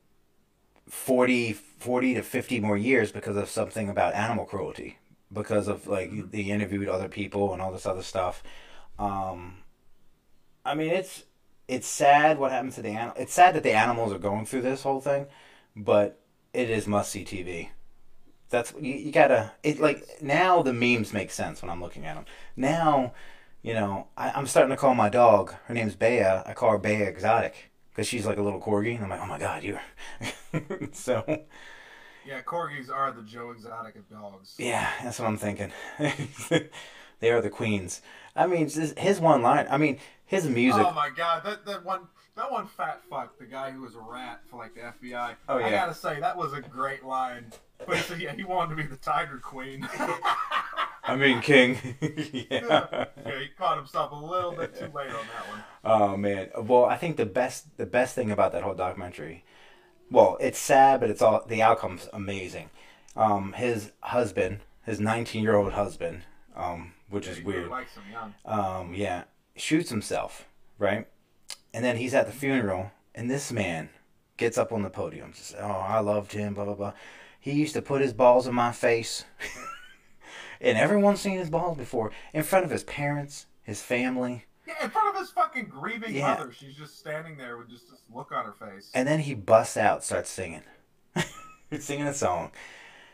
[0.90, 4.98] 40 40 to 50 more years because of something about animal cruelty
[5.32, 6.36] because of like mm-hmm.
[6.36, 8.42] interviewed other people and all this other stuff
[8.98, 9.58] um
[10.64, 11.24] i mean it's
[11.68, 14.62] it's sad what happened to the animal it's sad that the animals are going through
[14.62, 15.26] this whole thing
[15.76, 16.18] but
[16.52, 17.68] it is must see tv
[18.50, 22.14] that's you, you gotta it like now the memes make sense when i'm looking at
[22.14, 22.24] them
[22.56, 23.12] now
[23.62, 26.78] you know I, i'm starting to call my dog her name's bea i call her
[26.78, 29.82] bea exotic because she's like a little corgi and i'm like oh my god you're
[30.92, 31.42] so
[32.28, 34.54] yeah, corgis are the Joe Exotic of dogs.
[34.58, 35.72] Yeah, that's what I'm thinking.
[37.20, 38.00] they are the queens.
[38.36, 39.66] I mean, his one line.
[39.70, 40.84] I mean, his music.
[40.86, 44.00] Oh my god, that that one that one fat fuck, the guy who was a
[44.00, 45.34] rat for like the FBI.
[45.48, 45.66] Oh yeah.
[45.66, 47.52] I gotta say that was a great line.
[47.86, 49.88] But he yeah, he wanted to be the Tiger Queen.
[51.04, 51.78] I mean, King.
[52.00, 53.06] yeah.
[53.24, 55.64] yeah, he caught himself a little bit too late on that one.
[55.84, 56.50] Oh man.
[56.58, 59.44] Well, I think the best the best thing about that whole documentary
[60.10, 62.70] well, it's sad, but it's all the outcome's amazing.
[63.16, 66.22] Um, his husband, his 19 year old husband,
[66.56, 67.70] um, which yeah, is weird.
[67.70, 68.34] Likes him young.
[68.44, 69.24] Um, yeah,
[69.56, 70.46] shoots himself,
[70.78, 71.06] right?
[71.72, 73.90] And then he's at the funeral, and this man
[74.36, 75.32] gets up on the podium.
[75.34, 76.92] Says, "Oh, I loved him." Blah blah blah.
[77.40, 79.24] He used to put his balls in my face,
[80.60, 84.44] and everyone's seen his balls before in front of his parents, his family.
[84.66, 86.34] Yeah, in front of his fucking grieving yeah.
[86.34, 86.52] mother.
[86.52, 88.90] She's just standing there with just this look on her face.
[88.92, 90.62] And then he busts out, starts singing,
[91.78, 92.50] singing a song.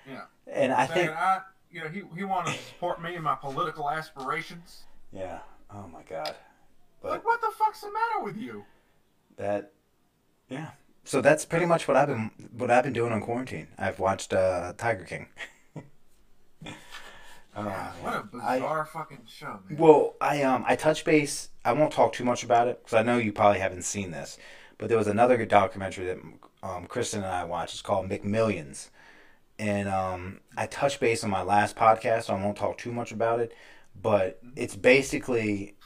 [0.09, 0.22] Yeah.
[0.46, 1.40] And I Saying, think, I,
[1.75, 4.85] you know, he he wanted to support me in my political aspirations.
[5.13, 5.41] Yeah.
[5.75, 6.37] Oh my god.
[7.03, 8.65] But like, what the fuck's the matter with you?
[9.37, 9.73] That.
[10.49, 10.71] Yeah.
[11.03, 13.67] So that's pretty much what I've been what I've been doing on quarantine.
[13.77, 15.27] I've watched uh, Tiger King.
[17.57, 19.79] Uh, what a bizarre I, fucking show, man.
[19.79, 21.51] Well, I um I touch base.
[21.65, 24.39] I won't talk too much about it because I know you probably haven't seen this,
[24.77, 26.19] but there was another good documentary that
[26.65, 27.75] um, Kristen and I watched.
[27.75, 28.89] It's called McMillions,
[29.59, 32.25] and um I touched base on my last podcast.
[32.25, 33.53] So I won't talk too much about it,
[34.01, 35.77] but it's basically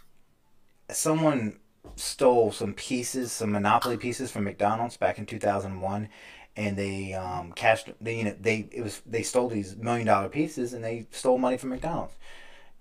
[0.90, 1.58] someone
[1.96, 6.08] stole some pieces, some Monopoly pieces from McDonald's back in two thousand one,
[6.56, 7.90] and they um, cashed.
[8.00, 11.38] They you know they it was they stole these million dollar pieces and they stole
[11.38, 12.16] money from McDonald's,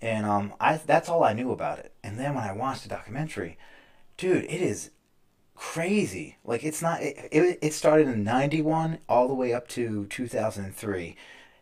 [0.00, 1.92] and um I that's all I knew about it.
[2.02, 3.58] And then when I watched the documentary,
[4.16, 4.90] dude, it is
[5.58, 6.38] crazy.
[6.44, 7.02] Like it's not.
[7.02, 11.16] It it, it started in '91 all the way up to 2003.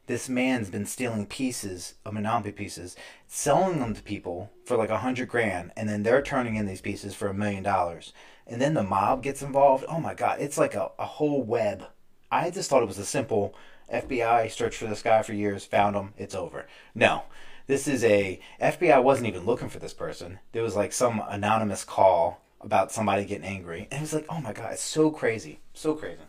[0.07, 2.95] This man's been stealing pieces of Monopoly pieces,
[3.27, 6.81] selling them to people for like a hundred grand, and then they're turning in these
[6.81, 8.13] pieces for a million dollars.
[8.47, 9.85] And then the mob gets involved.
[9.89, 11.89] Oh my god, it's like a, a whole web
[12.31, 13.55] I just thought it was a simple
[13.93, 16.67] FBI searched for this guy for years, found him, it's over.
[16.95, 17.25] No.
[17.67, 20.39] This is a FBI wasn't even looking for this person.
[20.53, 23.89] There was like some anonymous call about somebody getting angry.
[23.91, 25.61] And it was like, oh my god, it's so crazy.
[25.75, 26.21] So crazy.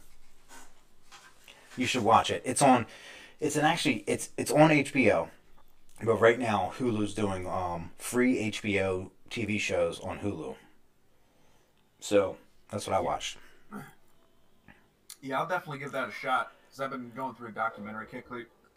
[1.75, 2.41] You should watch it.
[2.45, 2.85] It's on
[3.39, 5.29] it's an actually it's it's on HBO.
[6.03, 10.55] But right now Hulu's doing um free HBO TV shows on Hulu.
[11.99, 12.37] So
[12.71, 13.37] that's what I watched.
[15.21, 18.27] Yeah, I'll definitely give that a shot because I've been going through a documentary kick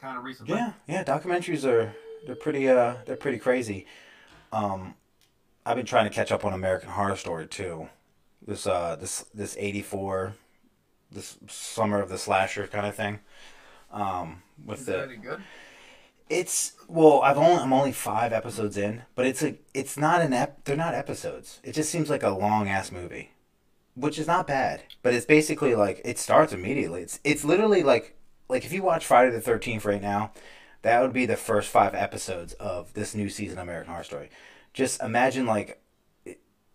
[0.01, 0.55] kind of recently.
[0.55, 1.95] Yeah, yeah, documentaries are
[2.27, 3.87] they're pretty uh they're pretty crazy.
[4.53, 4.95] Um,
[5.65, 7.89] I've been trying to catch up on American Horror Story too.
[8.47, 10.35] This uh this this eighty four,
[11.11, 13.21] this summer of the slasher kind of thing.
[13.93, 15.43] Um, with Is the good?
[16.29, 20.33] It's well, I've only I'm only five episodes in, but it's a it's not an
[20.33, 20.65] ep.
[20.65, 21.61] They're not episodes.
[21.63, 23.33] It just seems like a long ass movie,
[23.95, 24.85] which is not bad.
[25.03, 27.03] But it's basically like it starts immediately.
[27.03, 28.17] It's it's literally like
[28.49, 30.33] like if you watch Friday the Thirteenth right now,
[30.83, 34.31] that would be the first five episodes of this new season of American Horror Story.
[34.73, 35.83] Just imagine like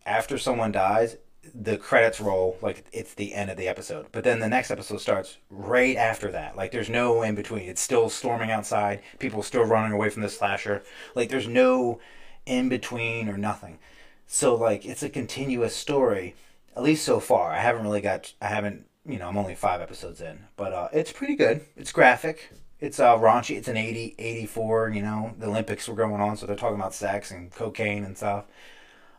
[0.05, 1.17] after someone dies,
[1.53, 4.07] the credits roll like it's the end of the episode.
[4.11, 6.55] But then the next episode starts right after that.
[6.55, 7.69] Like there's no in between.
[7.69, 9.01] It's still storming outside.
[9.19, 10.83] People still running away from the slasher.
[11.13, 11.99] Like there's no
[12.45, 13.79] in between or nothing.
[14.27, 16.35] So like it's a continuous story.
[16.75, 17.51] At least so far.
[17.51, 18.33] I haven't really got.
[18.41, 18.87] I haven't.
[19.07, 21.61] You know, I'm only five episodes in, but uh, it's pretty good.
[21.77, 22.51] It's graphic.
[22.79, 23.57] It's uh, raunchy.
[23.57, 26.93] It's an 80, 84, You know, the Olympics were going on, so they're talking about
[26.93, 28.45] sex and cocaine and stuff.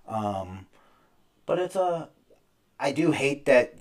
[0.06, 0.66] Um,
[1.46, 2.06] but it's a uh,
[2.78, 3.74] I do hate that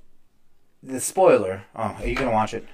[0.82, 1.64] the spoiler.
[1.76, 2.66] Oh, are you gonna watch it?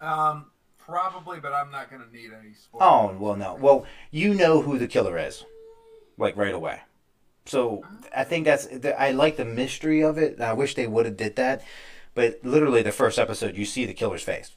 [0.00, 0.46] Um,
[0.78, 2.82] probably, but I'm not gonna need any spoilers.
[2.82, 3.54] Oh well, no.
[3.54, 5.44] Well, you know who the killer is,
[6.18, 6.80] like right away.
[7.46, 10.40] So I think that's I like the mystery of it.
[10.40, 11.62] I wish they would have did that,
[12.14, 14.52] but literally the first episode, you see the killer's face.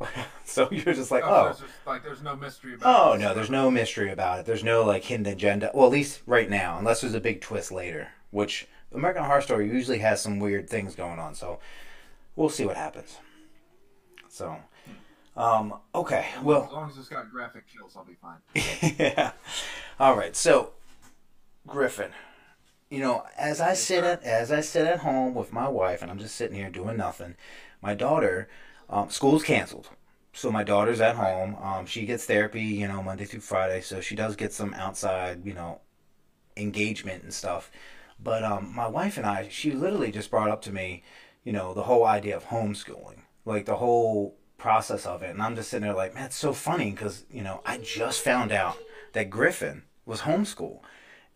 [0.44, 1.44] so you're just like, oh, oh.
[1.44, 3.08] There's just, like there's no mystery about.
[3.08, 3.18] Oh it.
[3.18, 4.46] no, there's no mystery about it.
[4.46, 5.70] There's no like hidden agenda.
[5.74, 9.68] Well, at least right now, unless there's a big twist later, which American Horror Story
[9.68, 11.58] usually has some weird things going on, so
[12.36, 13.18] we'll see what happens.
[14.28, 14.56] So,
[15.36, 18.38] um, okay, well, as long as it's got graphic kills, I'll be fine.
[18.98, 19.32] yeah.
[20.00, 20.72] All right, so
[21.66, 22.10] Griffin,
[22.90, 26.10] you know, as I sit at as I sit at home with my wife, and
[26.10, 27.36] I'm just sitting here doing nothing,
[27.80, 28.48] my daughter,
[28.88, 29.88] um, school's canceled.
[30.32, 31.56] So my daughter's at home.
[31.62, 33.80] Um, she gets therapy, you know, Monday through Friday.
[33.80, 35.80] So she does get some outside, you know,
[36.56, 37.70] engagement and stuff.
[38.18, 41.02] But um, my wife and I, she literally just brought up to me,
[41.44, 45.30] you know, the whole idea of homeschooling, like the whole process of it.
[45.30, 48.20] And I'm just sitting there like, man, it's so funny because, you know, I just
[48.20, 48.76] found out
[49.12, 50.80] that Griffin was homeschool.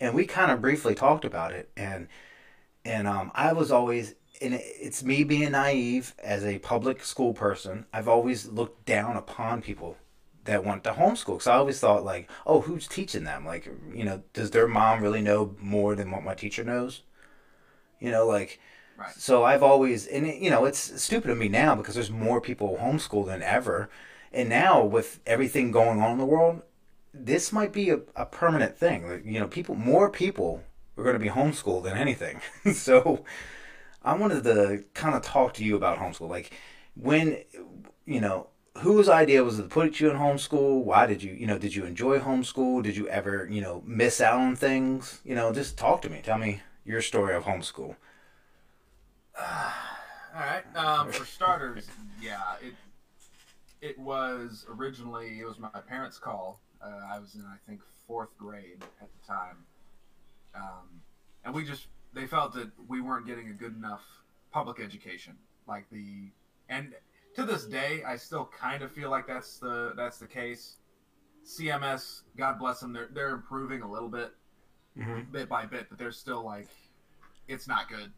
[0.01, 1.71] And we kind of briefly talked about it.
[1.77, 2.09] And,
[2.85, 7.87] and um, I was always, and it's me being naive as a public school person.
[7.93, 9.97] I've always looked down upon people
[10.45, 13.45] that went to homeschool because I always thought like, oh, who's teaching them?
[13.45, 17.03] Like, you know, does their mom really know more than what my teacher knows?
[18.01, 18.61] You know, like,
[18.97, 19.13] right.
[19.13, 22.41] so I've always and it, you know it's stupid of me now because there's more
[22.41, 23.91] people homeschool than ever,
[24.33, 26.63] and now with everything going on in the world,
[27.13, 29.09] this might be a, a permanent thing.
[29.09, 30.63] Like, you know, people more people
[30.97, 32.41] are going to be homeschooled than anything.
[32.73, 33.25] so
[34.03, 36.53] I wanted to kind of talk to you about homeschool, like
[36.95, 37.39] when
[38.05, 40.85] you know whose idea was it to put you in homeschool?
[40.85, 42.83] Why did you, you know, did you enjoy homeschool?
[42.83, 45.21] Did you ever, you know, miss out on things?
[45.25, 46.21] You know, just talk to me.
[46.23, 47.97] Tell me your story of homeschool.
[49.41, 50.63] All right.
[50.77, 51.89] Um, for starters,
[52.21, 52.75] yeah, it
[53.81, 56.61] it was originally it was my parents' call.
[56.83, 59.65] Uh, I was in I think fourth grade at the time,
[60.55, 61.03] um,
[61.45, 64.03] and we just they felt that we weren't getting a good enough
[64.51, 66.31] public education, like the
[66.69, 66.95] and
[67.35, 70.77] to this day, I still kind of feel like that's the that's the case.
[71.45, 74.33] CMS, God bless them, they're they're improving a little bit,
[74.99, 75.31] mm-hmm.
[75.33, 76.69] bit by bit, but they're still like,
[77.47, 78.13] it's not good.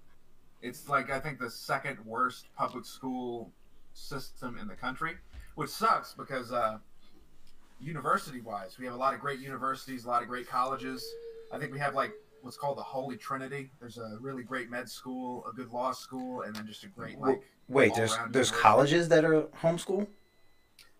[0.62, 3.52] It's like I think the second worst public school
[3.92, 5.12] system in the country,
[5.54, 6.78] which sucks because uh,
[7.80, 11.06] university wise, we have a lot of great universities, a lot of great colleges.
[11.52, 13.70] I think we have like what's called the Holy Trinity.
[13.80, 17.18] There's a really great med school, a good law school, and then just a great
[17.18, 17.42] like.
[17.68, 20.06] Wait, there's there's colleges that are homeschool.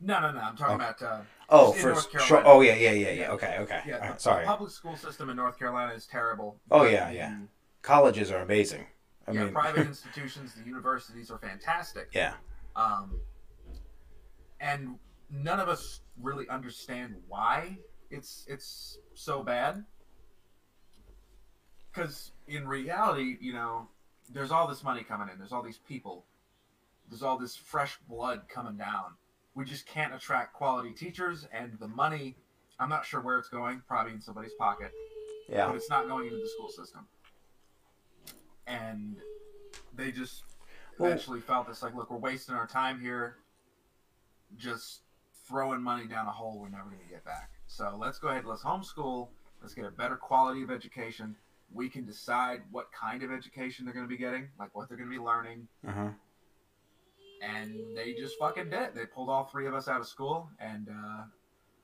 [0.00, 0.40] No, no, no.
[0.40, 0.76] I'm talking oh.
[0.76, 1.03] about.
[1.03, 2.42] Uh, oh, for sure.
[2.46, 3.31] Oh, yeah, yeah, yeah, yeah.
[3.33, 3.83] Okay, okay.
[3.87, 4.44] Yeah, right, sorry.
[4.44, 6.57] The public school system in North Carolina is terrible.
[6.70, 7.37] Oh yeah, yeah.
[7.83, 8.87] Colleges are amazing.
[9.26, 12.09] I yeah, mean, private institutions, the universities are fantastic.
[12.12, 12.35] Yeah.
[12.76, 13.20] Um,
[14.61, 14.96] and
[15.31, 17.79] none of us really understand why
[18.11, 19.85] it's it's so bad
[21.92, 23.88] because in reality, you know,
[24.33, 25.38] there's all this money coming in.
[25.38, 26.24] There's all these people.
[27.09, 29.14] There's all this fresh blood coming down.
[29.55, 32.37] We just can't attract quality teachers, and the money.
[32.79, 33.83] I'm not sure where it's going.
[33.87, 34.92] Probably in somebody's pocket.
[35.48, 35.66] Yeah.
[35.66, 37.07] But it's not going into the school system.
[38.66, 39.16] And
[39.94, 40.44] they just
[40.98, 43.37] eventually well, felt this like, look, we're wasting our time here.
[44.57, 45.00] Just
[45.46, 47.50] throwing money down a hole we're never going to get back.
[47.66, 48.44] So let's go ahead.
[48.44, 49.29] Let's homeschool.
[49.61, 51.37] Let's get a better quality of education
[51.72, 54.96] we can decide what kind of education they're going to be getting, like what they're
[54.96, 55.68] going to be learning.
[55.87, 56.09] Uh-huh.
[57.42, 58.94] And they just fucking did.
[58.94, 61.22] They pulled all three of us out of school, and uh,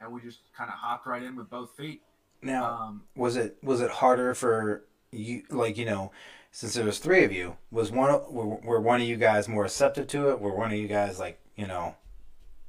[0.00, 2.02] and we just kind of hopped right in with both feet.
[2.42, 5.44] Now, um, was it was it harder for you?
[5.48, 6.12] Like you know,
[6.50, 9.62] since there was three of you, was one were, were one of you guys more
[9.62, 10.40] receptive to it?
[10.40, 11.94] Were one of you guys like you know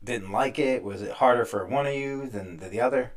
[0.02, 0.82] didn't like it?
[0.82, 3.12] Was it harder for one of you than the other?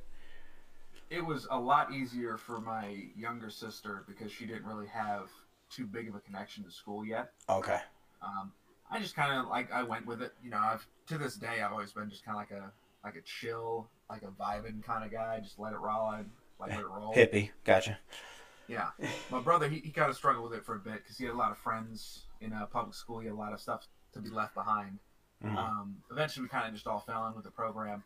[1.10, 5.28] It was a lot easier for my younger sister because she didn't really have
[5.68, 7.32] too big of a connection to school yet.
[7.48, 7.78] Okay.
[8.22, 8.52] Um,
[8.90, 10.32] I just kind of like I went with it.
[10.42, 12.72] You know, I've to this day I've always been just kind of like a
[13.04, 15.40] like a chill, like a vibing kind of guy.
[15.40, 17.12] Just let it roll, and like let it roll.
[17.12, 17.98] Hippie, gotcha.
[18.68, 18.90] Yeah,
[19.32, 21.34] my brother he, he kind of struggled with it for a bit because he had
[21.34, 23.18] a lot of friends in uh, public school.
[23.18, 24.98] He had a lot of stuff to be left behind.
[25.44, 25.56] Mhm.
[25.56, 28.04] Um, eventually, we kind of just all fell in with the program.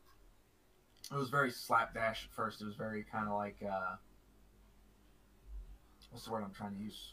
[1.13, 2.61] It was very slapdash at first.
[2.61, 3.97] It was very kind of like uh,
[6.11, 7.13] what's the word I'm trying to use?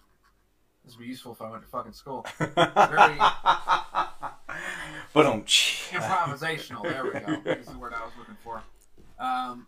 [0.85, 2.25] This would be useful if I went to fucking school.
[2.39, 2.55] Very-
[5.13, 6.83] but um, Improvisational.
[6.83, 7.51] There we go.
[7.51, 8.63] Is the word I was looking for.
[9.19, 9.67] Um,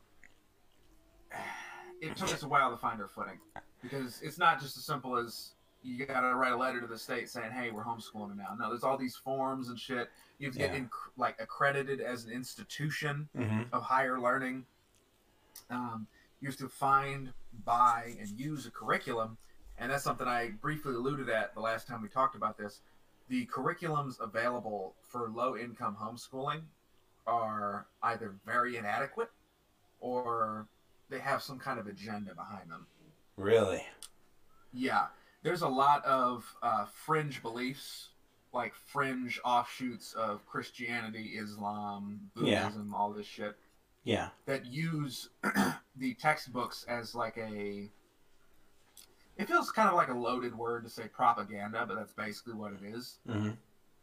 [2.02, 3.40] it took us a while to find our footing
[3.82, 5.52] because it's not just as simple as
[5.84, 8.70] you got to write a letter to the state saying, "Hey, we're homeschooling now." No,
[8.70, 10.10] there's all these forms and shit.
[10.44, 10.78] You have to get Yeah.
[10.80, 14.66] in, like accredited as an institution hmm of higher learning.
[15.70, 16.06] Um,
[16.42, 17.32] you have to find,
[17.64, 19.38] buy, and use a curriculum,
[19.78, 22.82] and that's something I briefly alluded at the last time we talked about this.
[23.30, 26.64] The curriculums available for low-income homeschooling
[27.26, 29.32] are either very inadequate
[30.02, 30.68] or
[31.10, 32.86] they have some kind of agenda behind them.
[33.38, 33.86] really.
[34.74, 35.08] Yeah,
[35.44, 38.10] there's a lot of uh, fringe beliefs,
[38.54, 42.64] like fringe offshoots of Christianity, Islam, Yeah.
[42.64, 43.56] Buddhism, all this shit.
[44.04, 44.30] Yeah.
[44.46, 45.30] that use
[45.96, 47.90] the textbooks as like a
[49.38, 52.74] it feels kind of like a loaded word to say propaganda but that's basically what
[52.74, 53.18] it is.
[53.30, 53.52] Hmm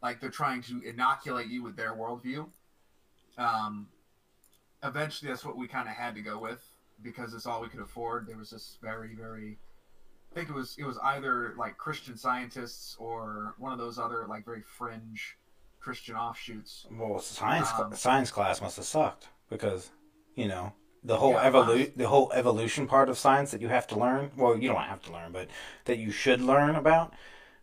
[0.01, 2.47] like they're trying to inoculate you with their worldview.
[3.37, 3.87] Um,
[4.83, 6.63] eventually that's what we kind of had to go with
[7.03, 8.25] because it's all we could afford.
[8.27, 9.59] There was this very very
[10.31, 14.25] i think it was it was either like christian scientists or one of those other
[14.27, 15.37] like very fringe
[15.79, 19.89] christian offshoots Well, science Um, science class must have sucked because
[20.35, 23.87] you know the whole Yeah, evolu- the whole evolution part of science that you have
[23.87, 24.29] to learn.
[24.37, 25.47] Well, you don't have to learn, but
[25.85, 27.15] that you should learn about.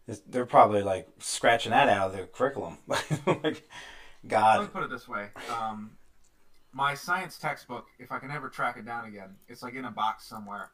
[0.09, 2.79] is- They're probably like scratching that out of their curriculum.
[2.89, 3.69] like,
[4.27, 4.59] God.
[4.59, 5.29] Let me put it this way.
[5.57, 5.93] Um,
[6.73, 9.93] my science textbook, if I can ever track it down again, it's like in a
[9.93, 10.71] box somewhere.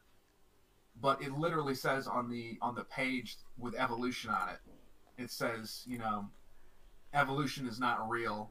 [1.01, 5.83] But it literally says on the on the page with evolution on it, it says,
[5.87, 6.27] you know,
[7.13, 8.51] evolution is not real.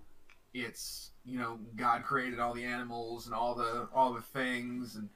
[0.53, 5.09] It's you know God created all the animals and all the all the things, and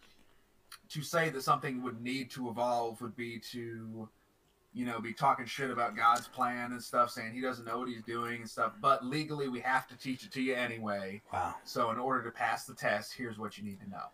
[0.89, 4.09] to say that something would need to evolve would be to
[4.77, 7.87] you know, be talking shit about God's plan and stuff, saying he doesn't know what
[7.87, 8.73] he's doing and stuff.
[8.79, 11.21] But legally, we have to teach it to you anyway.
[11.33, 14.05] wow, So, in order to pass the test, here's what you need to know.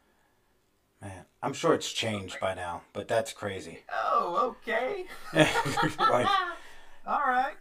[1.04, 3.80] Man, I'm sure it's changed by now, but that's crazy.
[3.92, 5.06] Oh, okay.
[5.34, 6.28] like,
[7.06, 7.56] All right.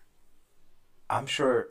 [1.11, 1.68] I'm sure,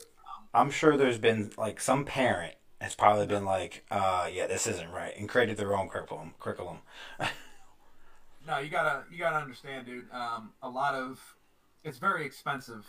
[0.54, 4.90] I'm sure there's been like some parent has probably been like, uh, yeah, this isn't
[4.90, 6.34] right, and created their own curriculum.
[6.38, 6.78] Curriculum.
[8.44, 10.06] No, you gotta you gotta understand, dude.
[10.12, 11.20] Um, a lot of
[11.84, 12.84] it's very expensive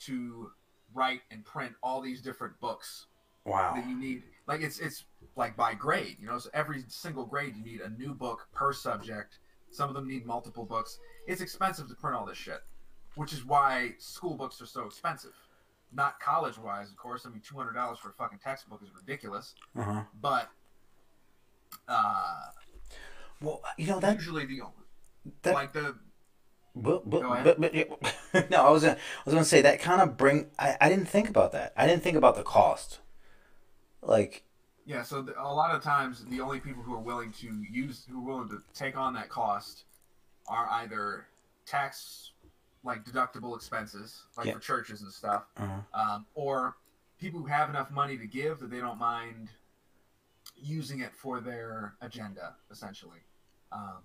[0.00, 0.50] to
[0.94, 3.06] write and print all these different books
[3.44, 3.72] Wow.
[3.74, 4.22] that you need.
[4.46, 5.04] Like it's it's
[5.34, 6.38] like by grade, you know.
[6.38, 9.38] So every single grade you need a new book per subject.
[9.70, 10.98] Some of them need multiple books.
[11.26, 12.60] It's expensive to print all this shit,
[13.16, 15.34] which is why school books are so expensive.
[15.92, 17.26] Not college wise, of course.
[17.26, 19.54] I mean, two hundred dollars for a fucking textbook is ridiculous.
[19.76, 20.02] Uh-huh.
[20.20, 20.48] But
[21.88, 22.46] uh,
[23.40, 24.60] Well, you know that usually the
[25.42, 25.96] that like the
[26.74, 27.84] But, but, but, but yeah.
[28.50, 30.50] no, I was gonna, I was gonna say that kind of bring.
[30.58, 31.72] I, I didn't think about that.
[31.76, 33.00] I didn't think about the cost.
[34.02, 34.44] Like,
[34.84, 38.06] Yeah, so the, a lot of times the only people who are willing to use,
[38.08, 39.84] who are willing to take on that cost,
[40.48, 41.26] are either
[41.64, 42.32] tax,
[42.84, 44.52] like deductible expenses, like Yeah.
[44.54, 46.76] for churches and stuff, uh, um, or
[47.18, 49.48] people who have enough money to give that they don't mind
[50.54, 53.20] using it for their agenda, essentially.
[53.72, 54.02] Um,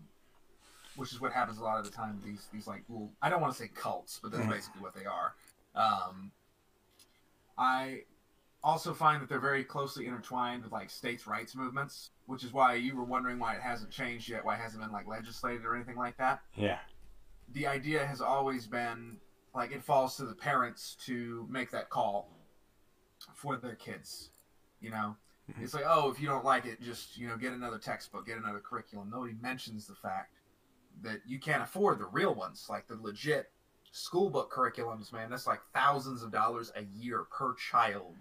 [0.96, 2.20] which is what happens a lot of the time.
[2.26, 4.50] These these like well, I don't want to say cults, but that's Mhm.
[4.50, 5.36] basically what they are.
[5.76, 6.32] Um,
[7.58, 8.04] I
[8.64, 12.76] also find that they're very closely intertwined with like states' rights movements, which is why
[12.76, 15.76] you were wondering why it hasn't changed yet, why it hasn't been like legislated or
[15.76, 16.42] anything like that.
[16.56, 16.80] yeah,
[17.54, 19.18] The idea has always been
[19.54, 22.30] like it falls to the parents to make that call
[23.36, 24.30] for their kids.
[24.80, 25.18] You know,
[25.50, 25.62] Mhm.
[25.64, 28.38] it's like, oh, if you don't like it, just you know, get another textbook, get
[28.38, 29.10] another curriculum.
[29.10, 30.36] Nobody mentions the fact
[31.02, 33.52] that you can't afford the real ones, like the legit
[33.92, 35.12] school book curriculums.
[35.12, 38.16] Man, that's like thousands of dollars a year per child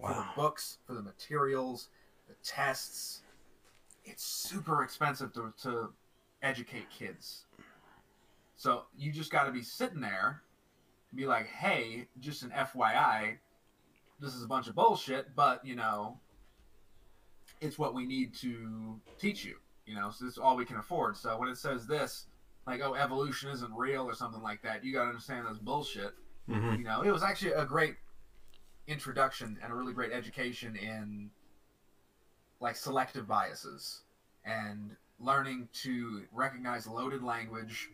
[0.00, 1.88] for the books, for the materials,
[2.28, 3.22] the tests.
[4.04, 5.90] It's super expensive to, to
[6.42, 7.44] educate kids.
[8.56, 10.42] So you just got to be sitting there
[11.10, 13.36] and be like, hey, just an FYI,
[14.20, 16.18] this is a bunch of bullshit, but you know,
[17.60, 19.56] it's what we need to teach you.
[19.86, 21.16] You know, so this is all we can afford.
[21.16, 22.26] So when it says this,
[22.66, 26.12] like, oh, evolution isn't real or something like that, you got to understand that's bullshit.
[26.50, 26.76] Mm-hmm.
[26.76, 27.94] You know, it was actually a great
[28.88, 31.30] introduction and a really great education in
[32.60, 34.00] like selective biases
[34.44, 37.90] and learning to recognize loaded language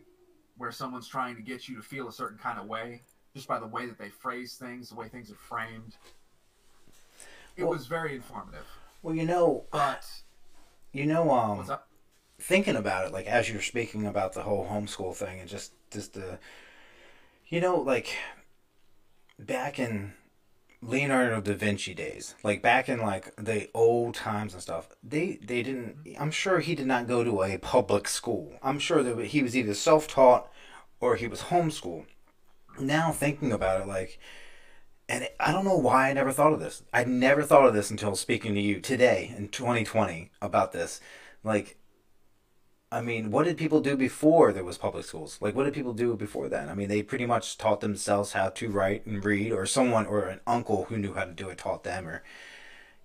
[0.57, 3.03] where someone's trying to get you to feel a certain kind of way
[3.35, 5.97] just by the way that they phrase things, the way things are framed.
[7.57, 8.65] It Well- was very informative.
[9.01, 10.07] Well, you know, But
[10.93, 11.69] you know, um,
[12.39, 16.13] thinking about it, like as you're speaking about the whole homeschool thing, and just just
[16.13, 16.39] the,
[17.49, 18.17] you know, like
[19.37, 20.13] back in
[20.87, 25.63] Leonardo da Vinci days, like back in like the old times and stuff, they they
[25.63, 25.97] didn't.
[26.19, 28.53] I'm sure he did not go to a public school.
[28.61, 30.47] I'm sure that he was either self taught
[30.99, 32.05] or he was homeschooled.
[32.79, 34.19] Now thinking about it, like.
[35.07, 36.81] And I don't know why I never thought of this.
[36.91, 40.99] I never thought of this until speaking to you today in 2020 about this.
[41.43, 41.77] Like,
[42.95, 45.37] I mean, what did people do before there was public schools?
[45.41, 46.69] Like, what did people do before then?
[46.69, 50.27] I mean, they pretty much taught themselves how to write and read, or someone or
[50.27, 52.23] an uncle who knew how to do it taught them, or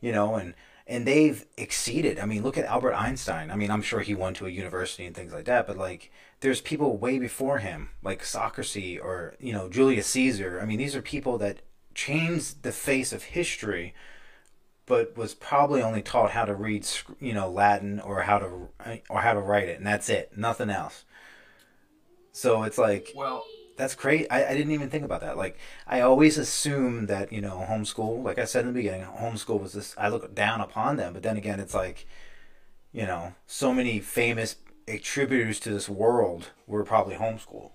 [0.00, 0.54] you know, and
[0.86, 2.20] and they've exceeded.
[2.20, 3.50] I mean, look at Albert Einstein.
[3.50, 6.12] I mean, I'm sure he went to a university and things like that, but like,
[6.38, 10.60] there's people way before him, like Socrates or you know Julius Caesar.
[10.62, 11.62] I mean, these are people that
[11.94, 13.94] changed the face of history
[14.90, 16.84] but was probably only taught how to read,
[17.20, 20.32] you know, Latin or how to uh, or how to write it, and that's it,
[20.36, 21.04] nothing else.
[22.32, 23.44] So it's like Well,
[23.76, 24.26] that's great.
[24.32, 25.36] I, I didn't even think about that.
[25.36, 29.60] Like I always assumed that you know homeschool, like I said in the beginning, homeschool
[29.60, 29.94] was this.
[29.96, 32.04] I look down upon them, but then again, it's like,
[32.92, 34.56] you know, so many famous
[34.88, 37.70] attributors to this world were probably homeschool.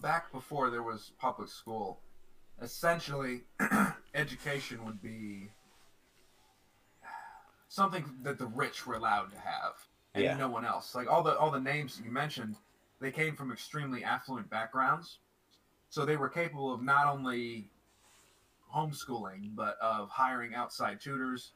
[0.00, 2.00] back before there was public school,
[2.62, 3.42] essentially
[4.18, 5.50] education would be
[7.68, 9.74] something that the rich were allowed to have
[10.14, 10.36] and Yeah.
[10.36, 10.94] no one else.
[10.94, 12.56] Like all the all the names that you mentioned,
[13.00, 15.18] they came from extremely affluent backgrounds.
[15.90, 17.70] So they were capable of not only
[18.74, 21.52] homeschooling but of hiring outside tutors,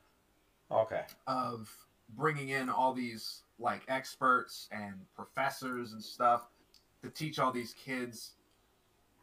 [0.71, 1.05] Okay.
[1.27, 1.75] of
[2.11, 6.49] bringing in all these like experts and professors and stuff
[7.03, 8.33] to teach all these kids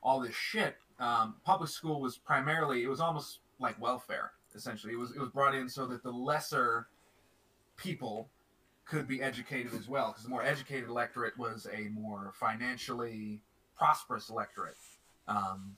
[0.01, 0.75] all this shit.
[0.99, 4.93] Um, public school was primarily it was almost like welfare essentially.
[4.93, 6.87] It was it was brought in so that the lesser
[7.77, 8.27] people
[8.85, 13.39] could be educated as well because the more educated electorate was a more financially
[13.77, 14.75] prosperous electorate.
[15.27, 15.77] Um,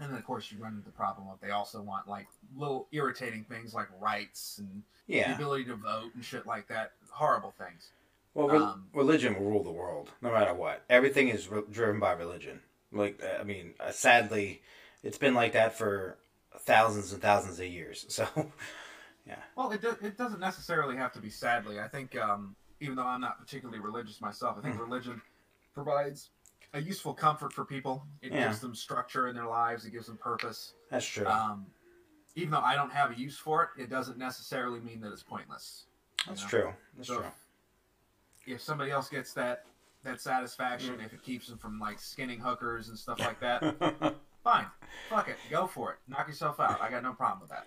[0.00, 2.88] and then of course you run into the problem of they also want like little
[2.92, 4.82] irritating things like rights and
[5.28, 6.92] the ability to vote and shit like that.
[7.10, 7.90] Horrible things.
[8.34, 10.84] Well, re- Um, religion will rule the world, no matter what.
[10.90, 12.60] Everything is re- driven by religion.
[12.92, 14.62] Like, uh, I mean, uh, sadly,
[15.02, 16.16] it's been like that for
[16.60, 18.06] thousands and thousands of years.
[18.10, 18.26] So,
[19.26, 19.36] yeah.
[19.56, 21.80] Well, it, do, it doesn't necessarily have to be sadly.
[21.80, 25.20] I think, um, even though I'm not particularly religious myself, I think religion
[25.74, 26.30] provides
[26.74, 28.06] a useful comfort for people.
[28.22, 28.46] It Yeah.
[28.46, 30.74] gives them structure in their lives, it gives them purpose.
[30.90, 31.26] that's true.
[31.26, 31.66] Um,
[32.36, 35.22] even though I don't have a use for it, it doesn't necessarily mean that it's
[35.24, 35.86] pointless.
[36.26, 36.48] that's know?
[36.48, 36.72] true.
[36.96, 37.24] That's So true.
[38.46, 39.64] if somebody else gets that
[40.06, 43.62] that satisfaction, if it keeps them from like skinning hookers and stuff like that,
[44.44, 44.66] fine,
[45.10, 46.80] fuck it, go for it, knock yourself out.
[46.80, 47.66] I got no problem with that.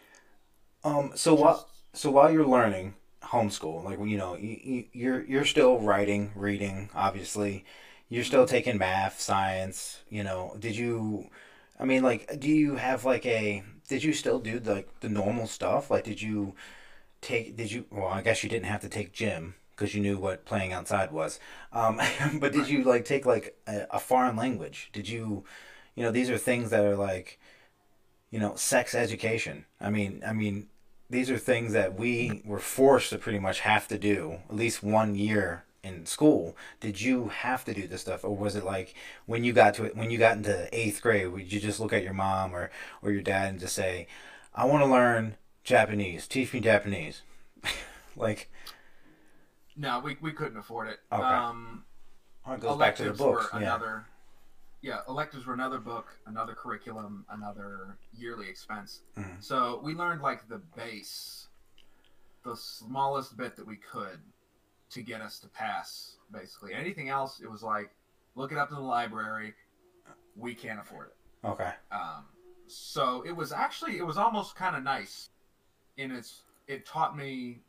[0.83, 5.45] um, so while so while you're learning homeschool, like you know, you, you, you're you're
[5.45, 7.65] still writing, reading, obviously.
[8.11, 9.99] You're still taking math, science.
[10.09, 11.29] You know, did you?
[11.79, 13.63] I mean, like, do you have like a?
[13.87, 15.91] Did you still do like, the normal stuff?
[15.91, 16.55] Like, did you
[17.21, 17.55] take?
[17.55, 17.85] Did you?
[17.91, 21.11] Well, I guess you didn't have to take gym because you knew what playing outside
[21.11, 21.39] was.
[21.71, 22.01] Um,
[22.39, 24.89] but did you like take like a, a foreign language?
[24.91, 25.45] Did you?
[25.95, 27.39] You know, these are things that are like,
[28.29, 29.65] you know, sex education.
[29.81, 30.67] I mean, I mean,
[31.09, 34.83] these are things that we were forced to pretty much have to do at least
[34.83, 36.55] one year in school.
[36.79, 38.93] Did you have to do this stuff, or was it like
[39.25, 41.29] when you got to it when you got into eighth grade?
[41.29, 42.69] Would you just look at your mom or
[43.01, 44.07] or your dad and just say,
[44.53, 46.27] "I want to learn Japanese.
[46.27, 47.23] Teach me Japanese."
[48.15, 48.49] like,
[49.75, 50.99] No, we, we couldn't afford it.
[51.11, 51.21] Okay.
[51.23, 51.83] Um,
[52.45, 53.51] oh, it goes back to the books.
[53.53, 53.67] were Yeah.
[53.67, 54.05] another.
[54.81, 59.01] Yeah, electives were another book, another curriculum, another yearly expense.
[59.17, 59.43] Mhm.
[59.43, 61.47] So we learned like the base,
[62.43, 64.21] the smallest bit that we could
[64.91, 66.17] to get us to pass.
[66.31, 67.93] Basically, anything else, it was like
[68.35, 69.53] look it up in the library.
[70.37, 71.47] We can't afford it.
[71.47, 71.73] Okay.
[71.91, 72.25] Um,
[72.67, 75.29] so it was actually it was almost kind of nice
[75.97, 77.63] in its it taught me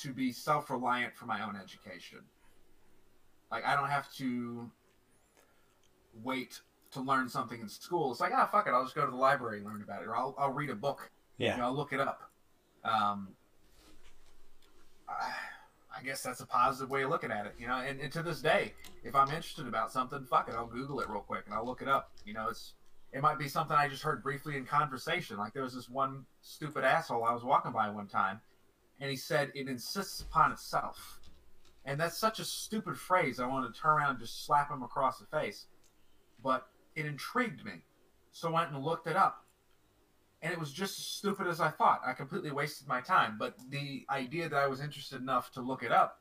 [0.00, 2.18] to be self-reliant for my own education
[3.50, 4.70] like i don't have to
[6.22, 6.60] wait
[6.92, 9.16] to learn something in school, it's like ah fuck it, I'll just go to the
[9.16, 11.10] library and learn about it, or I'll I'll read a book.
[11.38, 11.54] Yeah.
[11.54, 12.30] You know, I'll look it up.
[12.84, 13.28] Um,
[15.08, 15.32] I,
[15.98, 17.54] I guess that's a positive way of looking at it.
[17.58, 18.74] You know, and, and to this day,
[19.04, 21.82] if I'm interested about something, fuck it, I'll Google it real quick and I'll look
[21.82, 22.12] it up.
[22.24, 22.74] You know, it's
[23.12, 25.36] it might be something I just heard briefly in conversation.
[25.36, 28.40] Like there was this one stupid asshole I was walking by one time,
[29.00, 31.18] and he said it insists upon itself.
[31.86, 33.40] And that's such a stupid phrase.
[33.40, 35.66] I wanted to turn around and just slap him across the face.
[36.42, 37.82] But it intrigued me.
[38.32, 39.44] So I went and looked it up.
[40.42, 42.02] And it was just as stupid as I thought.
[42.06, 43.36] I completely wasted my time.
[43.38, 46.20] But the idea that I was interested enough to look it up,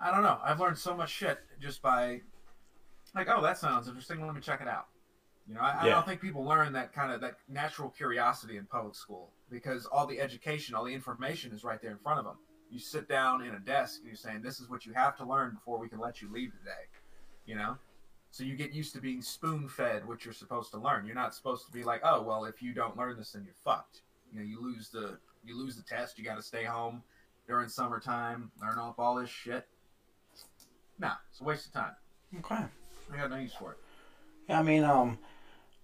[0.00, 0.38] I don't know.
[0.44, 2.20] I've learned so much shit just by,
[3.14, 4.24] like, oh, that sounds interesting.
[4.24, 4.86] Let me check it out.
[5.48, 8.66] You know, I, I don't think people learn that kind of that natural curiosity in
[8.66, 12.24] public school because all the education, all the information is right there in front of
[12.24, 12.36] them.
[12.70, 15.24] You sit down in a desk and you're saying, "This is what you have to
[15.24, 16.86] learn before we can let you leave today."
[17.46, 17.78] You know,
[18.30, 21.06] so you get used to being spoon fed what you're supposed to learn.
[21.06, 23.54] You're not supposed to be like, "Oh, well, if you don't learn this, then you're
[23.54, 26.18] fucked." You know, you lose the you lose the test.
[26.18, 27.02] You got to stay home
[27.46, 29.66] during summertime, learn off all this shit.
[30.98, 31.92] Nah, it's a waste of time.
[32.38, 32.64] Okay.
[33.12, 33.78] I got no use for it.
[34.48, 35.18] Yeah, I mean, um,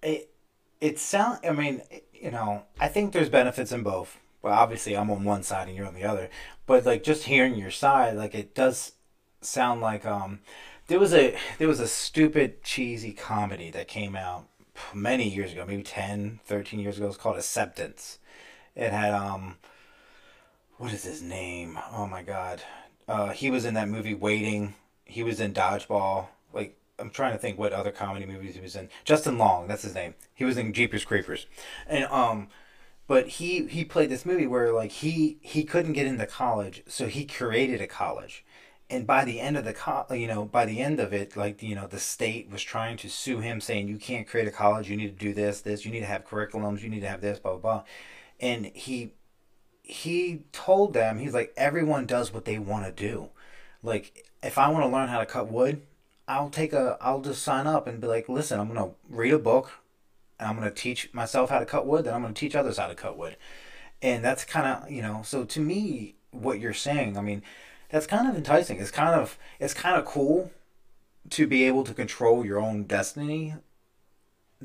[0.02, 0.33] it
[0.80, 1.40] it sound.
[1.44, 4.18] I mean, you know, I think there's benefits in both.
[4.42, 6.28] Well, obviously, I'm on one side and you're on the other.
[6.66, 8.92] But like, just hearing your side, like, it does
[9.40, 10.40] sound like um,
[10.86, 14.46] there was a there was a stupid cheesy comedy that came out
[14.92, 17.06] many years ago, maybe 10, 13 years ago.
[17.08, 18.18] It's called Acceptance.
[18.74, 19.56] It had um,
[20.78, 21.78] what is his name?
[21.92, 22.62] Oh my god,
[23.08, 24.74] uh, he was in that movie Waiting.
[25.04, 26.26] He was in Dodgeball.
[26.52, 28.88] Like I'm trying to think what other comedy movies he was in.
[29.04, 30.14] Justin Long, that's his name.
[30.34, 31.46] He was in Jeepers Creepers,
[31.86, 32.48] and um,
[33.06, 37.06] but he he played this movie where like he he couldn't get into college, so
[37.06, 38.42] he created a college,
[38.88, 41.62] and by the end of the co- you know by the end of it, like
[41.62, 44.88] you know the state was trying to sue him, saying you can't create a college,
[44.88, 47.20] you need to do this, this, you need to have curriculums, you need to have
[47.20, 47.84] this, blah blah blah,
[48.40, 49.12] and he
[49.82, 53.28] he told them he's like everyone does what they want to do.
[53.82, 55.82] Like if i want to learn how to cut wood
[56.28, 59.38] i'll take a i'll just sign up and be like listen i'm to read a
[59.38, 59.70] book
[60.38, 62.86] and i'm to teach myself how to cut wood then i'm to teach others how
[62.86, 63.36] to cut wood
[64.02, 67.42] and that's kind of you know so to me what you're saying i mean
[67.90, 70.50] that's kind of enticing it's kind of it's kind of cool
[71.30, 73.54] to be able to control your own destiny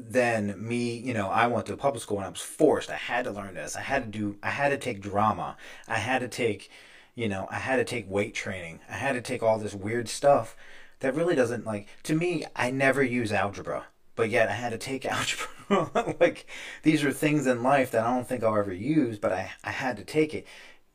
[0.07, 2.89] than me, you know, I went to public school and I was forced.
[2.89, 3.75] I had to learn this.
[3.75, 5.57] I had to do I had to take drama.
[5.87, 6.69] I had to take,
[7.15, 8.79] you know, I had to take weight training.
[8.89, 10.55] I had to take all this weird stuff
[10.99, 13.85] that really doesn't like to me, I never use algebra.
[14.15, 15.05] But yet I had to take
[15.69, 16.15] algebra.
[16.19, 16.45] like
[16.83, 19.71] these are things in life that I don't think I'll ever use, but I, I
[19.71, 20.45] had to take it.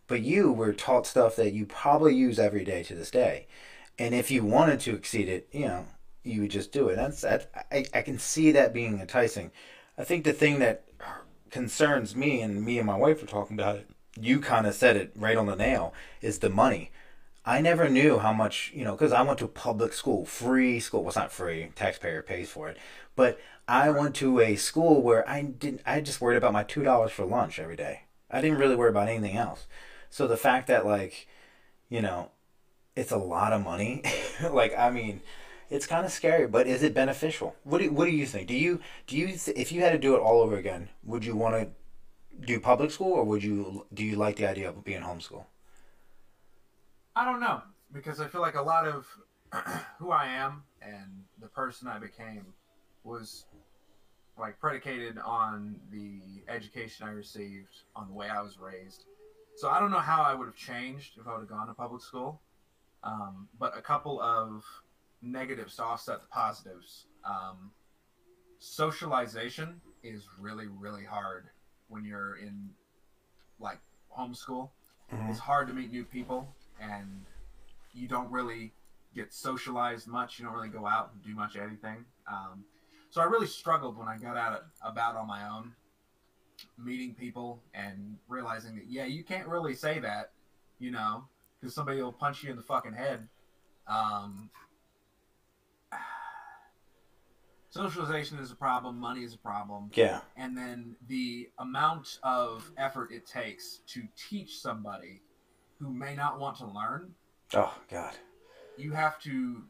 [0.07, 3.47] But you were taught stuff that you probably use every day to this day.
[3.99, 5.87] And if you wanted to exceed it, you know,
[6.23, 6.97] you would just do it.
[6.97, 7.51] That's that.
[7.71, 9.51] I, I can see that being enticing.
[9.97, 10.85] I think the thing that
[11.51, 13.89] concerns me and me and my wife were talking about it.
[14.21, 15.95] You kind of said it right on the nail.
[16.21, 16.91] Is the money.
[17.47, 21.03] I never knew how much you know because I went to public school, free school.
[21.03, 21.71] Well, it's not free.
[21.75, 22.79] Taxpayer pays for it,
[23.17, 23.39] but
[23.69, 25.83] I went to a school where I didn't.
[25.87, 28.03] I just worried about my two dollars for lunch every day.
[28.31, 29.67] I didn't really worry about anything else.
[30.11, 31.27] So the fact that like,
[31.89, 32.31] you know,
[32.97, 34.03] it's a lot of money.
[34.51, 35.21] like I mean,
[35.71, 37.57] it's kind of scary, but is it beneficial?
[37.65, 38.49] What do What do you think?
[38.49, 41.25] Do you do you th- if you had to do it all over again, would
[41.27, 41.69] you want to
[42.47, 45.45] do public school or would you do you like the idea of being homeschool?
[47.17, 47.63] I don't know
[47.93, 49.07] because I feel like a lot of
[49.99, 52.45] who I am and the person I became
[53.05, 53.47] was
[54.39, 59.05] like predicated on the education I received, on the way I was raised.
[59.57, 61.75] So I don't know how I would have changed if I would have gone to
[61.75, 62.41] public school.
[63.05, 64.65] Um, but a couple of
[65.23, 67.07] negatives to offset the positives.
[67.25, 67.71] Um,
[68.59, 71.45] socialization is really, really hard
[71.89, 72.71] when you're in
[73.61, 73.79] like
[74.19, 74.71] homeschool.
[75.13, 75.31] Mhm.
[75.31, 77.25] It's hard to meet new people, and
[77.93, 78.73] you don't really
[79.15, 80.39] get socialized much.
[80.39, 82.05] You don't really go out and do much anything.
[82.31, 82.65] Um,
[83.11, 85.73] so I really struggled when I got out about on my own,
[86.83, 90.33] meeting people and realizing that yeah, you can't really say that,
[90.79, 91.25] you know,
[91.61, 93.29] because somebody will punch you in the fucking head.
[93.87, 94.51] Um,
[97.71, 98.99] socialization is a problem.
[98.99, 104.59] Money is a problem Yeah, and then the amount of effort it takes to teach
[104.59, 105.23] somebody
[105.85, 107.13] who may not want to learn
[107.53, 108.15] Oh God.
[108.77, 109.63] you have to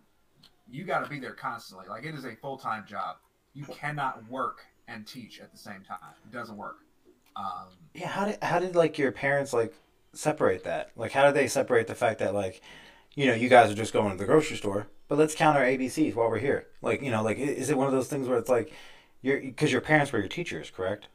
[0.70, 3.16] you got to be there constantly like it is a full-time job
[3.52, 6.76] you cannot work and teach at the same time it doesn't work
[7.36, 8.08] um, Yeah.
[8.08, 9.74] How did how did like your parents like
[10.12, 10.90] separate that?
[10.96, 12.62] Like how did they separate the fact that like
[13.16, 15.64] you know, you guys are just going to the grocery store, but let's count our
[15.64, 16.66] ABCs while we're here.
[16.82, 18.72] Like, you know, like is it one of those things where it's like,
[19.22, 21.06] you're because your parents were your teachers, correct?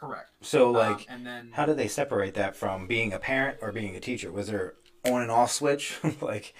[0.00, 0.30] Correct.
[0.40, 3.70] So like, um, and then how did they separate that from being a parent or
[3.70, 4.32] being a teacher?
[4.32, 4.74] Was there
[5.04, 5.98] on and off switch?
[6.22, 6.54] like,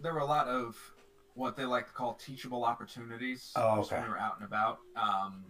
[0.00, 0.76] there were a lot of
[1.34, 3.96] what they like to call teachable opportunities Oh, okay.
[3.96, 4.78] when we were out and about.
[4.96, 5.44] Um,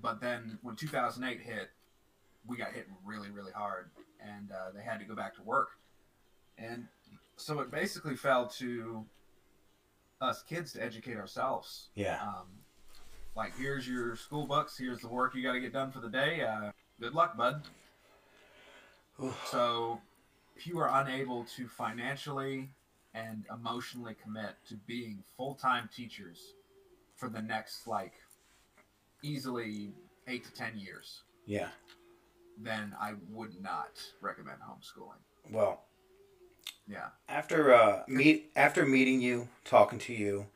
[0.00, 1.70] but then when 2008 hit,
[2.46, 5.68] we got hit really, really hard, and uh, they had to go back to work.
[6.58, 6.86] And
[7.36, 9.04] so it basically fell to
[10.20, 11.90] us kids to educate ourselves.
[11.94, 12.46] yeah, Um,
[13.36, 14.76] like, here's your school books.
[14.78, 16.42] Here's the work you got to get done for the day.
[16.42, 16.70] Uh,
[17.00, 17.62] good luck, bud.
[19.50, 20.00] So,
[20.56, 22.68] if you are unable to financially
[23.14, 26.54] and emotionally commit to being full time teachers
[27.14, 28.12] for the next, like,
[29.22, 29.92] easily
[30.26, 31.68] eight to 10 years, yeah.
[32.60, 35.22] then I would not recommend homeschooling.
[35.52, 35.84] Well,
[36.88, 37.08] Yeah.
[37.28, 40.46] after uh meet after meeting you, talking to you,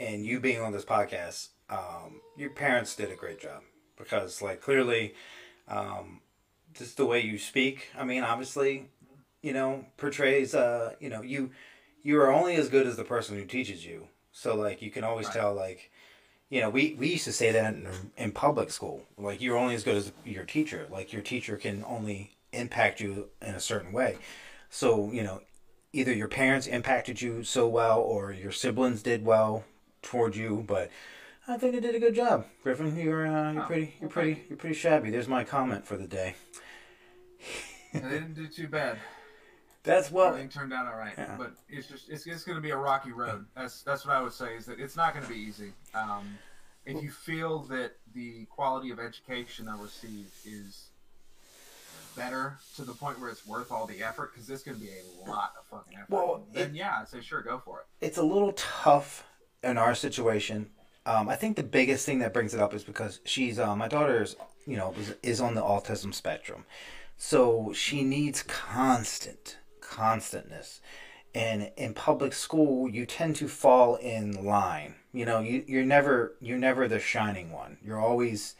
[0.00, 3.62] and you being on this podcast, um, your parents did a great job
[3.96, 5.14] because like clearly,
[5.68, 6.20] um,
[6.74, 7.88] just the way you speak.
[7.98, 8.88] I mean, obviously,
[9.42, 11.50] you know, portrays uh, you know, you
[12.02, 14.08] you are only as good as the person who teaches you.
[14.32, 15.34] So like you can always Right.
[15.36, 15.90] tell like.
[16.50, 19.02] You know, we, we used to say that in, in public school.
[19.18, 20.86] Like, you're only as good as your teacher.
[20.90, 24.16] Like, your teacher can only impact you in a certain way.
[24.70, 25.42] So, you know,
[25.92, 29.64] either your parents impacted you so well or your siblings did well
[30.00, 30.90] toward you but
[31.48, 34.10] i think they did a good job griffin you're uh, you're Oh, pretty you're well,
[34.10, 36.34] pretty you're pretty shabby there's my comment for the day
[37.92, 38.98] And they didn't do too bad.
[39.82, 41.36] that's well Everything turned out all right, Yeah.
[41.38, 43.46] but it's just it's, it's going to be a rocky road.
[43.56, 45.72] That's that's what I would say is that it's not going to be easy.
[45.94, 46.36] Um,
[46.84, 50.88] if you feel that the quality of education they'll receive is
[52.16, 54.84] better to the point where it's worth all the effort, because this is going to
[54.84, 56.10] be a lot of fucking effort.
[56.10, 58.04] Well, then it- yeah, I'd say sure, go for it.
[58.04, 59.24] it's a little tough
[59.62, 60.70] in our situation
[61.08, 63.88] um, i think the biggest thing that brings it up is because she's uh, my
[63.88, 64.36] daughter is
[64.68, 66.64] you know is, is on the autism spectrum.
[67.16, 70.80] So she needs constant constantness.
[71.34, 74.94] And in public school you tend to fall in line.
[75.12, 77.78] You know you, you're never you're never the shining one.
[77.82, 78.54] You're always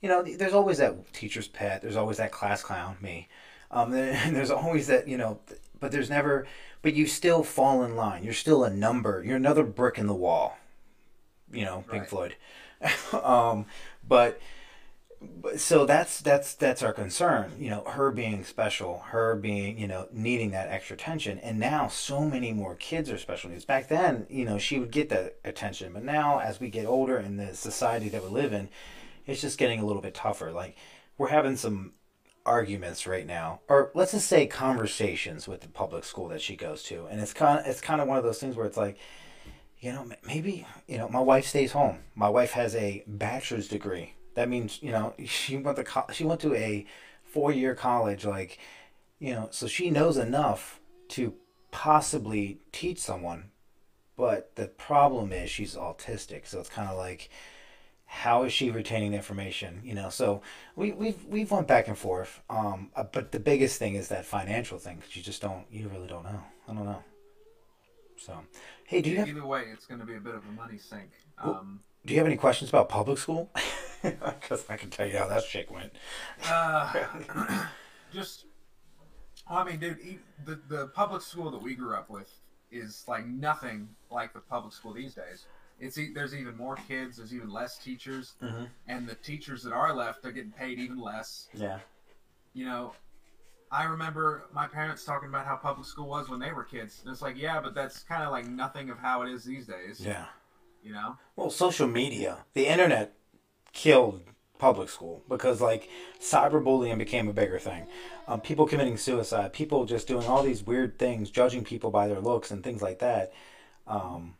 [0.00, 1.82] you know there's always that teacher's pet.
[1.82, 3.28] There's always that class clown me.
[3.70, 5.40] Um, and there's always that you know
[5.80, 6.46] but there's never
[6.82, 8.22] but you still fall in line.
[8.22, 9.24] You're still a number.
[9.24, 10.56] You're another brick in the wall
[11.52, 12.08] you know pink Right.
[12.08, 12.36] floyd.
[13.12, 13.66] Um,
[14.06, 14.40] but
[15.20, 19.88] but so that's that's that's our concern you know her being special her being you
[19.88, 21.38] know needing that extra attention.
[21.40, 23.64] And now so many more kids are special needs.
[23.64, 25.92] Back then you know she would get that attention.
[25.92, 28.68] But now as we get older in the society that we live in
[29.26, 30.52] it's just getting a little bit tougher.
[30.52, 30.76] Like
[31.18, 31.92] we're having some
[32.46, 33.60] arguments right now.
[33.68, 37.06] Or let's just say conversations with the public school that she goes to.
[37.06, 38.98] And it's kind of it's kind of one of those things where it's like
[39.80, 41.98] you know maybe you know my wife stays home.
[42.14, 44.14] My wife has a bachelor's degree.
[44.34, 46.86] That means you know she went to co- she went to a
[47.24, 48.58] four year college like
[49.18, 51.34] you know so she knows enough to
[51.70, 53.50] possibly teach someone.
[54.16, 57.30] But the problem is she's autistic so it's kind of like
[58.06, 60.08] how is she retaining the information you know?
[60.08, 60.40] So
[60.76, 64.24] we, we've we've went back and forth um uh, but the biggest thing is that
[64.24, 66.42] financial thing 'cause you just don't you really don't know.
[66.68, 67.04] I don't know.
[68.16, 68.32] So
[68.88, 70.78] hey do you have Either way, it's going to be a bit of a money
[70.78, 71.10] sink.
[71.44, 73.50] Well- Um, do you have any questions about public school
[74.02, 75.92] because i can tell you how that shit went
[76.46, 77.06] Uh,
[78.12, 78.46] just,
[79.50, 79.98] well, I mean, dude,
[80.46, 82.30] the the public school that we grew up with
[82.70, 85.46] is like nothing like the public school these days.
[85.80, 88.64] It's there's even more kids, there's even less teachers, mm-hmm.
[88.86, 91.48] and the teachers that are left, they're getting paid even less.
[91.54, 91.80] yeah
[92.54, 92.92] You know,
[93.70, 97.00] I remember my parents talking about how public school was when they were kids.
[97.02, 99.66] And it's like, yeah, but that's kind of like nothing of how it is these
[99.66, 100.00] days.
[100.00, 100.26] yeah
[100.82, 103.14] You know, Well, social media, the internet
[103.72, 104.22] killed
[104.58, 105.88] public school because like
[106.20, 107.86] cyberbullying became a bigger thing.
[108.26, 112.20] Um, people committing suicide, people just doing all these weird things, judging people by their
[112.20, 113.32] looks and things like that.
[113.86, 114.34] Um,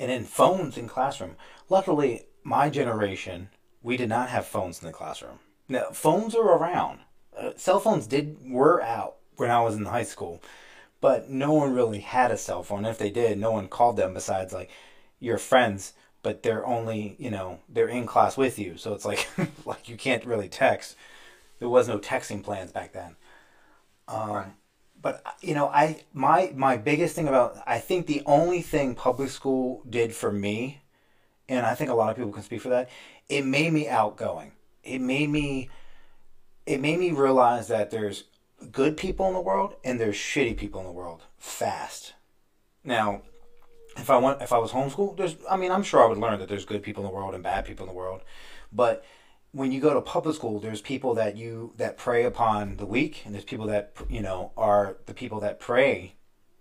[0.00, 1.36] and then phones in classroom.
[1.68, 3.50] Luckily, my generation,
[3.82, 5.38] we did not have phones in the classroom.
[5.68, 7.00] Now, phones are around.
[7.38, 10.42] Uh, cell phones did were out when I was in high school,
[11.00, 12.84] but no one really had a cell phone.
[12.84, 14.70] If they did, no one called them besides like
[15.20, 19.28] your friends but they're only you know they're in class with you so it's like
[19.66, 20.96] like you can't really text
[21.60, 23.16] there was no texting plans back then
[24.08, 24.46] um, Right.
[25.00, 29.30] but you know i my my biggest thing about i think the only thing public
[29.30, 30.82] school did for me
[31.48, 32.90] and i think a lot of people can speak for that
[33.28, 34.52] it made me outgoing
[34.84, 35.70] it made me
[36.66, 38.24] it made me realize that there's
[38.70, 42.14] good people in the world and there's shitty people in the world fast.
[42.84, 43.22] Now,
[43.96, 46.38] if I went if I was homeschooled, there's I mean I'm sure I would learn
[46.38, 48.22] that there's good people in the world and bad people in the world,
[48.72, 49.04] but
[49.52, 53.22] when you go to public school, there's people that you that prey upon the weak,
[53.24, 56.14] and there's people that you know are the people that prey,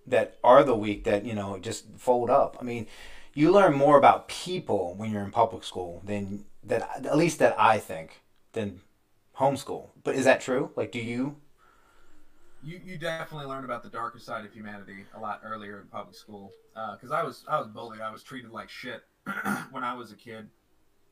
[0.05, 2.57] that are the weak that you know just fold up.
[2.59, 2.87] I mean,
[3.33, 7.05] you learn more about people when you're in public school than that.
[7.05, 8.21] At least that I think
[8.51, 8.81] than
[9.41, 9.89] homeschool.
[10.03, 10.71] But is that true?
[10.75, 11.37] Like, do you?
[12.63, 16.15] You, you definitely learn about the darker side of humanity a lot earlier in public
[16.15, 16.51] school.
[16.93, 18.01] Because uh, I was I was bullied.
[18.01, 19.03] I was treated like shit
[19.71, 20.47] when I was a kid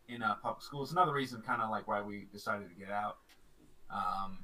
[0.08, 0.84] in uh, public school.
[0.84, 3.18] It's another reason, kind of like why we decided to get out.
[3.90, 4.40] Um,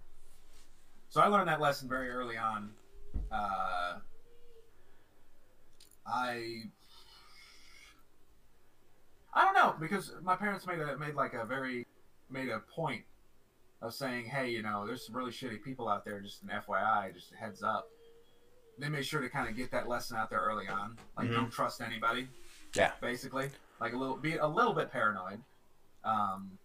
[1.10, 2.72] so I learned that lesson very early on.
[3.32, 4.00] Uh,
[6.06, 6.64] I
[9.34, 11.86] I don't know because my parents made a made like a very
[12.30, 13.04] made a point
[13.82, 16.20] of saying, hey, you know, there's some really shitty people out there.
[16.20, 17.88] Just an FYI, just a heads up.
[18.78, 21.36] They made sure to kind of get that lesson out there early on, like mm-hmm.
[21.36, 22.28] don't trust anybody.
[22.76, 23.50] Yeah, basically,
[23.80, 25.40] like a little be a little bit paranoid.
[26.04, 26.58] Um,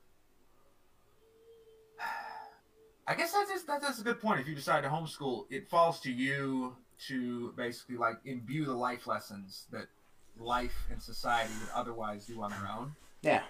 [3.11, 4.41] I guess that's just, that's a good point.
[4.41, 6.77] If you decide to homeschool, it falls to you
[7.09, 9.87] to basically like imbue the life lessons that
[10.39, 12.95] life and society would otherwise do on their own.
[13.23, 13.43] Yeah.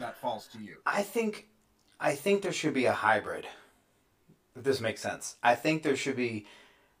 [0.00, 0.78] That falls to you.
[0.84, 1.46] I think
[2.00, 3.46] I think there should be a hybrid.
[4.56, 5.36] If this makes sense.
[5.42, 6.46] I think there should be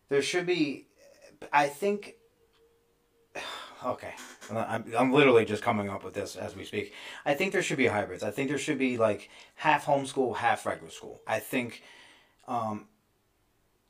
[0.08, 0.86] there should be
[1.52, 2.14] I think
[3.84, 4.14] okay.
[4.50, 6.92] I'm, I'm literally just coming up with this as we speak.
[7.24, 8.22] I think there should be hybrids.
[8.22, 11.20] I think there should be like half homeschool, half regular school.
[11.26, 11.82] I think,
[12.48, 12.88] um,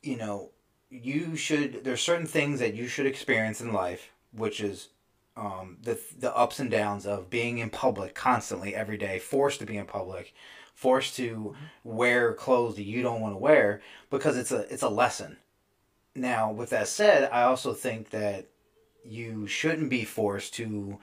[0.02, 0.50] you know,
[0.90, 1.84] you should.
[1.84, 4.88] There's certain things that you should experience in life, which is
[5.36, 9.66] um, the the ups and downs of being in public constantly every day, forced to
[9.66, 10.34] be in public,
[10.80, 11.54] forced to
[11.84, 15.36] wear clothes that you don't want to wear because it's a it's a lesson.
[16.14, 18.46] Now, with that said, I also think that
[19.04, 20.98] you shouldn't be forced to,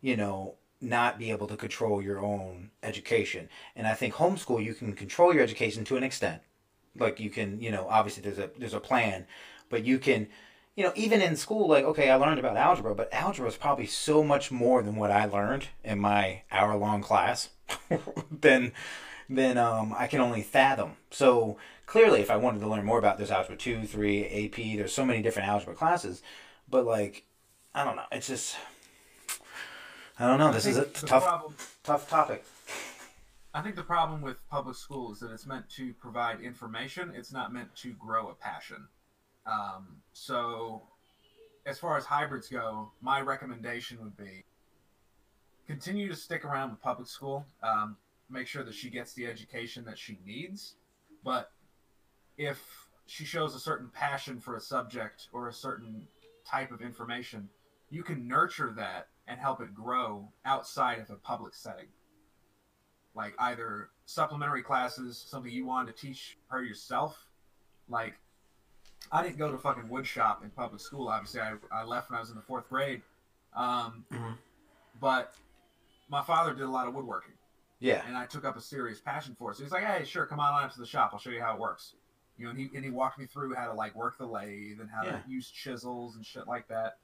[0.00, 3.48] you know, not be able to control your own education.
[3.76, 6.42] And I think homeschool you can control your education to an extent.
[6.98, 9.28] Like you can, you know, obviously there's a there's a plan,
[9.68, 10.26] but you can,
[10.74, 13.86] you know, even in school, like okay, I learned about algebra, but algebra is probably
[13.86, 17.50] so much more than what I learned in my hour long class.
[18.32, 18.72] than
[19.30, 20.96] than um, I can only fathom.
[21.10, 21.56] So
[21.86, 25.06] clearly, if I wanted to learn more about this algebra two, three, AP, there's so
[25.06, 26.20] many different algebra classes.
[26.68, 27.24] But like
[27.74, 28.04] I don't know.
[28.12, 28.56] It's just
[30.18, 30.52] I don't know.
[30.52, 31.54] This is a tough problem,
[31.84, 32.44] tough topic.
[33.54, 37.12] I think the problem with public school is that it's meant to provide information.
[37.16, 38.86] It's not meant to grow a passion.
[39.46, 40.82] Um, so,
[41.66, 44.44] as far as hybrids go, my recommendation would be
[45.66, 47.46] continue to stick around with public school.
[47.62, 47.96] Um,
[48.30, 50.76] make sure that she gets the education that she needs.
[51.24, 51.50] But
[52.38, 56.06] if she shows a certain passion for a subject or a certain
[56.46, 57.48] type of information,
[57.90, 61.86] you can nurture that and help it grow outside of a public setting.
[63.14, 67.26] Like either supplementary classes, something you wanted to teach her yourself.
[67.88, 68.14] Like,
[69.10, 71.08] I didn't go to fucking wood shop in public school.
[71.08, 73.02] Obviously, I, I left when I was in the fourth grade.
[73.56, 74.32] Um, mm-hmm.
[75.00, 75.34] But
[76.08, 77.32] my father did a lot of woodworking.
[77.80, 78.02] Yeah.
[78.06, 79.56] And I took up a serious passion for it.
[79.56, 81.10] So he's like, hey, sure, come on out to the shop.
[81.12, 81.94] I'll show you how it works.
[82.38, 84.80] You know, and he, and he walked me through how to like work the lathe
[84.80, 85.18] and how yeah.
[85.18, 86.98] to use chisels and shit like that.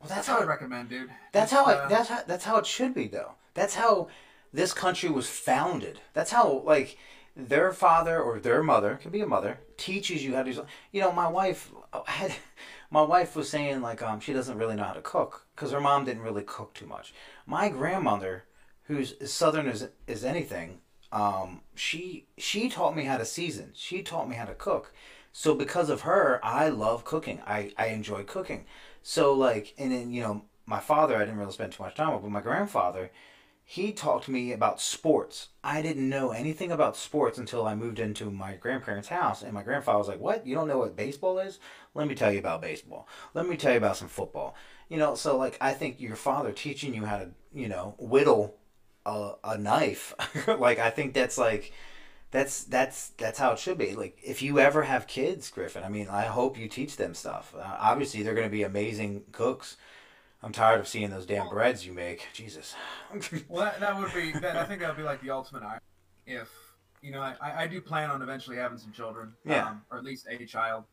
[0.00, 1.08] Well, that's, how I recommend, dude.
[1.32, 1.88] That's how uh, it.
[1.88, 2.22] That's how.
[2.26, 3.36] That's how it should be, though.
[3.54, 4.08] That's how
[4.52, 6.00] this country was founded.
[6.12, 6.98] That's how like
[7.34, 10.66] their father or their mother can be a mother teaches you how to do.
[10.92, 11.72] You know, my wife
[12.06, 12.34] had.
[12.90, 15.80] My wife was saying like um she doesn't really know how to cook because her
[15.80, 17.14] mom didn't really cook too much.
[17.46, 18.44] My grandmother,
[18.84, 20.80] who's as southern as as anything,
[21.12, 23.70] um she she taught me how to season.
[23.74, 24.92] She taught me how to cook.
[25.32, 27.40] So because of her, I love cooking.
[27.46, 28.66] I I enjoy cooking.
[29.02, 32.12] So like, and then you know, my father, I didn't really spend too much time
[32.14, 33.10] with, but my grandfather,
[33.64, 35.48] he talked to me about sports.
[35.62, 39.62] I didn't know anything about sports until I moved into my grandparents' house, and my
[39.62, 40.46] grandfather was like, "What?
[40.46, 41.58] You don't know what baseball is?
[41.94, 43.08] Let me tell you about baseball.
[43.34, 44.54] Let me tell you about some football."
[44.88, 48.56] You know, so like, I think your father teaching you how to, you know, whittle
[49.06, 50.14] a, a knife,
[50.58, 51.72] like I think that's like
[52.30, 53.94] that's that's that's how it should be.
[53.94, 57.54] Like if you ever have kids, Griffin, I mean, I hope you teach them stuff.
[57.56, 59.76] Uh, obviously, they're going to be amazing cooks.
[60.42, 62.26] I'm tired of seeing those damn breads you make.
[62.34, 62.74] Jesus.
[63.48, 64.32] well, that, that would be.
[64.32, 65.62] That, I think that would be like the ultimate.
[66.26, 66.50] If
[67.00, 69.32] you know, I, I do plan on eventually having some children.
[69.44, 69.68] Yeah.
[69.68, 70.84] Um, or at least a child.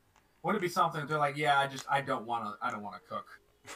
[0.43, 2.83] Would it be something they're like, yeah, I just I don't want to I don't
[2.83, 3.25] want to cook.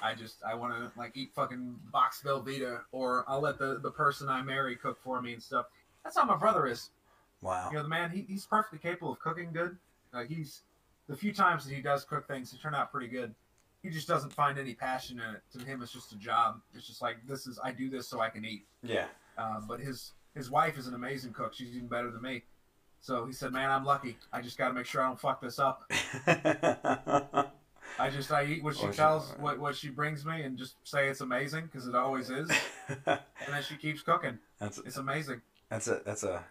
[0.02, 3.92] I just I want to like eat fucking box Velveeta, or I'll let the the
[3.92, 5.66] person I marry cook for me and stuff.
[6.04, 6.90] That's how my brother is
[7.46, 7.70] Wow.
[7.70, 9.78] You know, the man, he, he's perfectly capable of cooking good.
[10.12, 10.64] Like he's
[11.08, 13.36] the few times that he does cook things, they turn out pretty good.
[13.84, 15.42] He just doesn't find any passion in it.
[15.60, 16.60] To him, it's just a job.
[16.74, 18.66] It's just like this is I do this so I can eat.
[18.82, 19.06] Yeah.
[19.38, 21.54] Um, but his his wife is an amazing cook.
[21.54, 22.44] She's even better than me.
[23.00, 24.18] So he said, "Man, I'm lucky.
[24.34, 25.92] I just got to make sure I don't fuck this up.
[28.00, 31.08] I just I eat what she tells, what what she brings me, and just say
[31.08, 32.50] it's amazing because it always is.
[33.08, 34.38] And then she keeps cooking.
[34.60, 35.42] that's It's amazing.
[35.70, 36.44] that's a that's a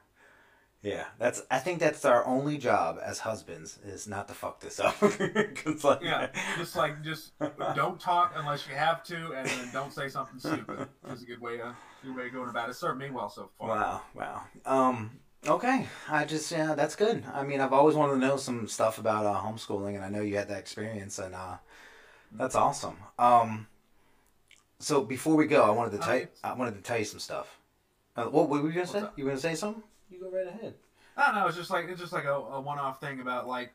[0.82, 1.04] yeah.
[1.18, 4.98] That's I think that's our only job as husbands is not to fuck this up.
[5.00, 7.32] 'Cause, like, Yeah, just like just
[7.74, 10.88] don't talk unless you have to, and then don't say something stupid.
[11.08, 11.74] It's a good way to
[12.04, 12.72] good way of going about it.
[12.72, 13.68] It served me well so far.
[13.68, 14.42] Wow, wow.
[14.66, 15.10] Um,
[15.46, 15.86] okay.
[16.08, 17.24] I just yeah, that's good.
[17.32, 20.20] I mean, I've always wanted to know some stuff about uh, homeschooling, and I know
[20.20, 21.56] you had that experience, and uh,
[22.32, 22.96] that's awesome.
[23.18, 23.66] Um,
[24.78, 27.20] so before we go, I wanted to tell you, I wanted to tell you some
[27.20, 27.58] stuff.
[28.16, 29.02] Uh, what, what were you gonna say?
[29.02, 29.18] What's?
[29.18, 29.82] You were gonna say something?
[30.10, 30.74] You go right ahead.
[31.16, 31.46] I don't know.
[31.46, 33.72] It's just like it's just like a, a one-off thing about like,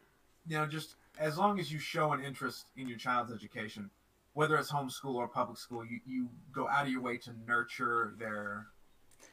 [0.47, 3.89] you know, just as long as you show an interest in your child's education,
[4.33, 8.13] whether it's homeschool or public school, you, you go out of your way to nurture
[8.17, 8.67] their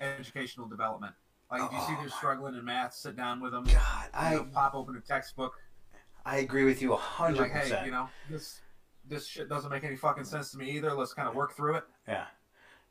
[0.00, 1.14] educational development.
[1.50, 3.64] Like if you see Oh, they're struggling in math, sit down with them.
[3.64, 5.54] God, you know, I pop open a textbook.
[6.24, 7.86] I agree with you hundred like, hey, percent.
[7.86, 8.60] you know, this
[9.08, 10.92] this shit doesn't make any fucking sense to me either.
[10.92, 11.84] Let's kind of work through it.
[12.08, 12.24] Yeah.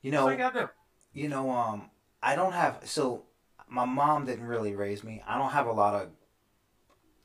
[0.01, 0.69] You know, you do.
[1.13, 1.89] you know, um,
[2.23, 3.23] I don't have so
[3.67, 5.21] my mom didn't really raise me.
[5.27, 6.09] I don't have a lot of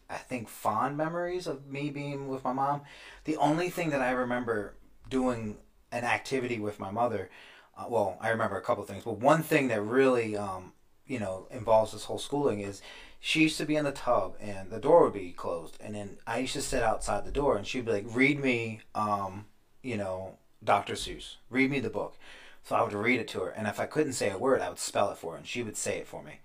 [0.08, 2.82] I think fond memories of me being with my mom.
[3.24, 4.74] The only thing that I remember
[5.08, 5.58] doing
[5.92, 7.30] an activity with my mother,
[7.76, 10.72] uh, well, I remember a couple things, but one thing that really, um,
[11.10, 12.80] you know, involves this whole schooling is
[13.18, 16.18] she used to be in the tub and the door would be closed, and then
[16.24, 19.46] I used to sit outside the door and she'd be like, "Read me, um,
[19.82, 20.94] you know, Dr.
[20.94, 21.36] Seuss.
[21.50, 22.16] Read me the book."
[22.62, 24.68] So I would read it to her, and if I couldn't say a word, I
[24.68, 26.40] would spell it for her, and she would say it for me.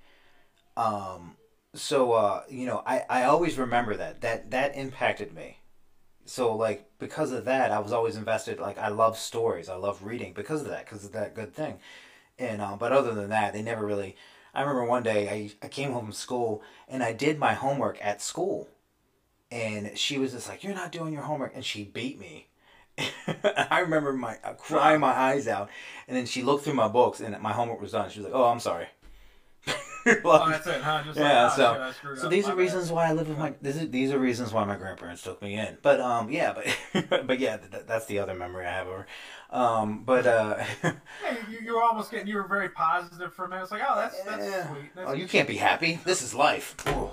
[0.76, 1.38] Um,
[1.76, 5.60] so uh, you know, I, I always remember that that that impacted me.
[6.26, 8.60] So like because of that, I was always invested.
[8.60, 11.80] Like I love stories, I love reading because of that, because of that good thing.
[12.40, 14.16] And uh, but other than that, they never really.
[14.56, 17.98] I remember one day I, I came home from school and I did my homework
[18.02, 18.68] at school,
[19.52, 22.48] and she was just like, "You're not doing your homework," and she beat me.
[23.70, 25.70] I remember my uh, crying my eyes out,
[26.08, 28.10] and then she looked through my books and my homework was done.
[28.10, 28.88] She was like, "Oh, I'm sorry."
[30.24, 31.02] Oh, that's it, huh?
[31.04, 32.62] Just Yeah, like, oh, so- shit, So these My are bad.
[32.62, 33.56] reasons why I live with my.
[33.60, 35.80] This is, these are reasons why my grandparents took me in.
[35.82, 38.88] But um, yeah, but but yeah, th- that's the other memory I have.
[38.88, 39.08] Or,
[39.50, 40.94] um, but uh, Yeah,
[41.50, 42.28] you, you were almost getting.
[42.28, 43.64] You were very positive for a minute.
[43.64, 44.68] It's like, oh, that's that's Yeah.
[44.72, 44.96] sweet.
[44.96, 46.00] That's oh, you can't be happy.
[46.06, 46.76] This is life.
[46.88, 47.10] Ooh.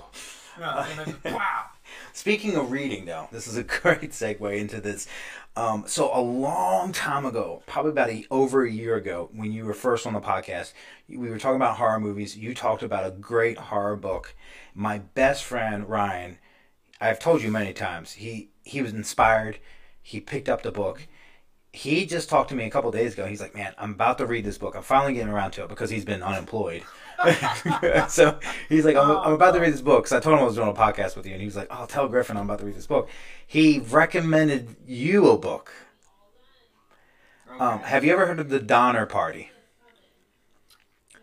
[0.61, 1.65] And then just, wow.
[2.13, 5.07] Speaking of reading, though, this is a great segue into this.
[5.55, 9.65] Um, so a long time ago, probably about a, over a year ago, when you
[9.65, 10.73] were first on the podcast,
[11.07, 12.35] we were talking about horror movies.
[12.37, 14.35] You talked about a great horror book.
[14.73, 16.37] My best friend Ryan,
[16.99, 19.59] I've told you many times, he he was inspired.
[20.01, 21.07] He picked up the book.
[21.73, 23.25] He just talked to me a couple days ago.
[23.25, 24.75] He's like, "Man, I'm about to read this book.
[24.75, 26.83] I'm finally getting around to it because he's been unemployed."
[28.09, 30.03] so he's like, I'm, I'm about to read this book.
[30.03, 31.71] Because I told him I was doing a podcast with you, and he was like,
[31.71, 33.09] "I'll "Oh, tell Griffin I'm about to read this book."
[33.45, 35.73] He recommended you a book.
[37.59, 39.49] Um, have you ever heard of the Donner Party?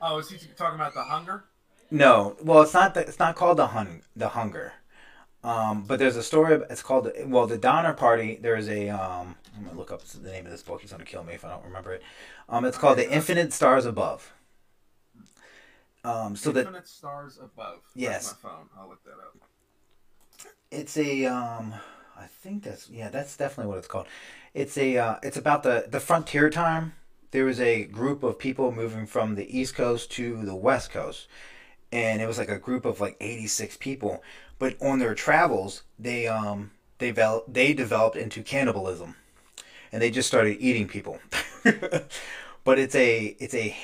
[0.03, 1.45] oh, is he talking about the hunger?
[1.91, 2.95] No, well, it's not.
[2.95, 4.75] The, it's not called the hun the hunger.
[5.43, 6.61] Um, but there's a story.
[6.71, 8.39] It's called well, the Donner Party.
[8.41, 8.89] There's a.
[8.89, 10.81] Um, I'm gonna look up the name of this book.
[10.81, 12.03] He's gonna kill me if I don't remember it.
[12.49, 14.33] Um, it's called the Infinite Stars Above.
[16.03, 17.81] Um, so that Infinite stars above.
[17.95, 18.29] Yes.
[18.29, 18.69] That's my phone.
[18.79, 19.37] I'll look that up.
[20.71, 21.27] it's a.
[21.27, 21.75] Um,
[22.17, 23.11] I think that's yeah.
[23.11, 24.07] That's definitely what it's called.
[24.55, 24.97] It's a.
[24.97, 26.95] Uh, it's about the the frontier time.
[27.33, 31.29] There was a group of people moving from the East Coast to the West Coast,
[31.93, 34.23] and it was like a group of like 86 people
[34.59, 37.13] but on their travels they um they
[37.49, 39.17] they developed into cannibalism
[39.93, 41.19] and they just started eating people
[42.65, 43.77] but it's a it's a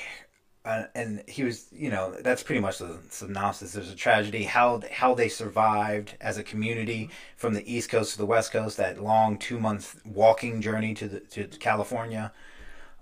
[0.65, 4.81] uh, and he was you know that's pretty much the synopsis there's a tragedy how
[4.91, 9.01] how they survived as a community from the east coast to the west coast that
[9.01, 12.33] long two month walking journey to the to california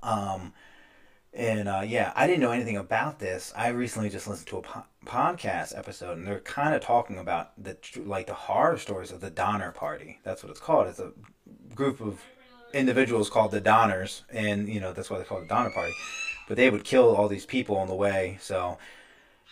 [0.03, 0.53] um
[1.35, 3.51] and uh, yeah, I didn't know anything about this.
[3.57, 7.51] I recently just listened to a po- podcast episode, and they're kind of talking about
[7.61, 10.19] the like the horror stories of the Donner Party.
[10.23, 10.87] That's what it's called.
[10.87, 11.11] It's a
[11.75, 12.21] group of
[12.75, 15.93] individuals called the Donners, and you know that's why they call it the Donner Party.
[16.47, 18.37] But they would kill all these people on the way.
[18.39, 18.77] So,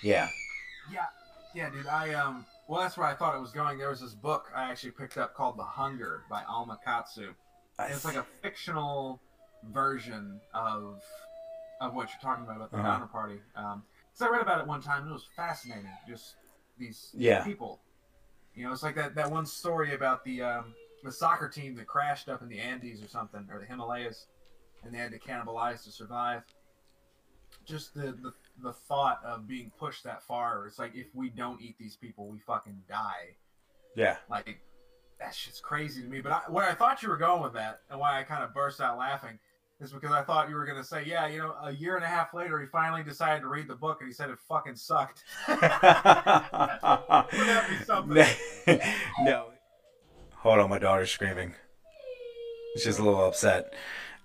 [0.04, 0.28] yeah,
[0.92, 1.06] Yeah,
[1.56, 1.88] yeah, dude.
[1.88, 2.46] I um.
[2.68, 3.78] Well, that's where I thought it was going.
[3.78, 7.34] There was this book I actually picked up called The Hunger by Alma Katsu.
[7.80, 9.20] It's like a fictional
[9.72, 11.02] version of
[11.82, 12.88] of what you're talking about about the Uh-huh.
[12.88, 13.40] Donner Party.
[13.56, 15.90] Um, So I read about it one time and it was fascinating.
[16.08, 16.36] Just
[16.78, 17.44] these Yeah.
[17.44, 17.82] people.
[18.54, 21.88] You know, it's like that, that one story about the um, the soccer team that
[21.88, 24.28] crashed up in the Andes or something, or the Himalayas,
[24.84, 26.44] and they had to cannibalize to survive.
[27.66, 30.66] Just the, the the thought of being pushed that far.
[30.68, 33.36] It's like if we don't eat these people, we fucking die.
[33.96, 34.18] Yeah.
[34.30, 34.62] Like
[35.20, 36.22] that shit's crazy to me.
[36.22, 38.54] But I, where I thought you were going with that, and why I kind of
[38.54, 39.40] burst out laughing,
[39.80, 42.08] is because I thought you were gonna say, yeah, you know, a year and a
[42.08, 45.24] half later, he finally decided to read the book, and he said it fucking sucked.
[45.48, 48.26] Wouldn't that be something?
[49.22, 49.53] no.
[50.44, 51.54] Hold on, my daughter's screaming.
[52.78, 53.74] She's a little upset.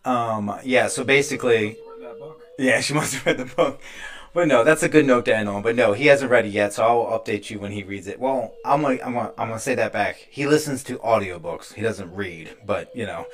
[0.05, 2.43] Um, yeah, so basically, Read that book.
[2.59, 3.81] yeah, she must have read the book.
[4.35, 5.63] But no, that's a good note to end on.
[5.63, 8.21] But no, he hasn't read it yet, so I'll update you when he reads it.
[8.21, 10.17] Well, I'm gonna, I'm gonna, I'm gonna say that back.
[10.31, 11.75] He listens to audiobooks.
[11.75, 13.27] He doesn't read, but you know,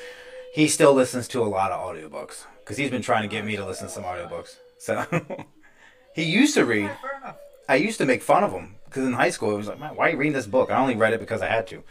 [0.52, 3.56] he still listens to a lot of audiobooks because he's been trying to get me
[3.56, 4.56] to listen to some audiobooks.
[4.78, 5.04] So
[6.14, 6.84] he used to read.
[6.84, 7.36] Yeah, fair enough.
[7.68, 9.96] I used to make fun of him because in high school it was like, man,
[9.96, 10.70] why are you reading this book?
[10.70, 11.82] I only read it because I had to.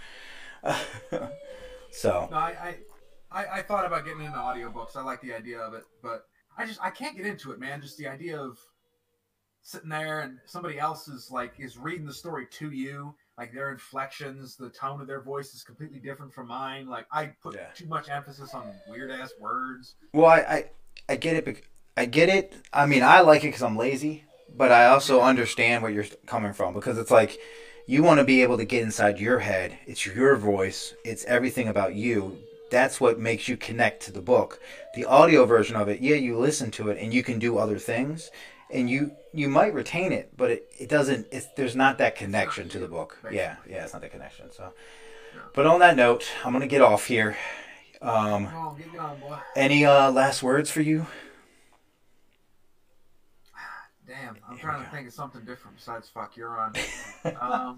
[1.91, 2.75] so No, I,
[3.31, 4.95] I, I, thought about getting into audiobooks.
[4.95, 6.25] I like the idea of it, but
[6.57, 7.81] I just I can't get into it, man.
[7.81, 8.57] Just the idea of
[9.61, 13.71] sitting there and somebody else is like is reading the story to you, like their
[13.71, 16.87] inflections, the tone of their voice is completely different from mine.
[16.87, 17.67] Like I put Yeah.
[17.73, 19.95] too much emphasis on weird ass words.
[20.13, 20.69] Well, I, I,
[21.09, 21.45] I get it.
[21.45, 21.63] bec-
[21.95, 22.55] I get it.
[22.71, 24.23] I mean, I like it because I'm lazy,
[24.55, 27.37] but I also understand where you're coming from because it's like
[27.85, 29.77] you want to be able to get inside your head.
[29.85, 30.93] It's your voice.
[31.03, 32.37] It's everything about you.
[32.71, 34.59] That's what makes you connect to the book.
[34.95, 37.77] The audio version of it, yeah, you listen to it and you can do other
[37.77, 38.31] things,
[38.71, 41.27] and you you might retain it, but it, it doesn't.
[41.31, 43.17] It's there's not that connection to the book.
[43.31, 44.51] Yeah, yeah, it's not that connection.
[44.51, 44.73] So,
[45.53, 47.37] but on that note, I'm gonna get off here.
[48.01, 48.87] Um, on, get
[49.55, 51.05] any uh, last words for you?
[54.05, 56.73] Damn, I'm Here trying to think of something different besides fuck you're on.
[57.39, 57.77] Um,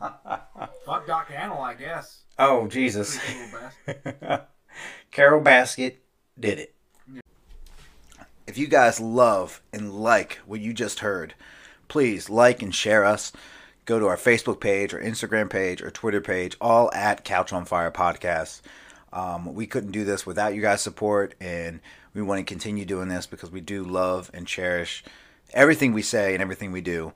[0.87, 2.23] fuck Doc Antle, I guess.
[2.39, 3.19] Oh Jesus!
[3.19, 4.41] Pretty cool bastard.
[5.11, 5.93] Carole Baskin
[6.39, 6.75] did it.
[8.47, 11.35] If you guys love and like what you just heard,
[11.87, 13.31] please like and share us.
[13.85, 17.65] Go to our Facebook page, or Instagram page, or Twitter page, all at Couch on
[17.65, 18.61] Fire Podcast.
[19.13, 21.81] Um, we couldn't do this without you guys' support, and
[22.15, 25.03] we want to continue doing this because we do love and cherish
[25.53, 27.13] everything we say and everything we do.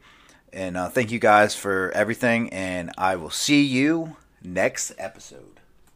[0.52, 5.59] And uh, thank you guys for everything, and I will see you next episode.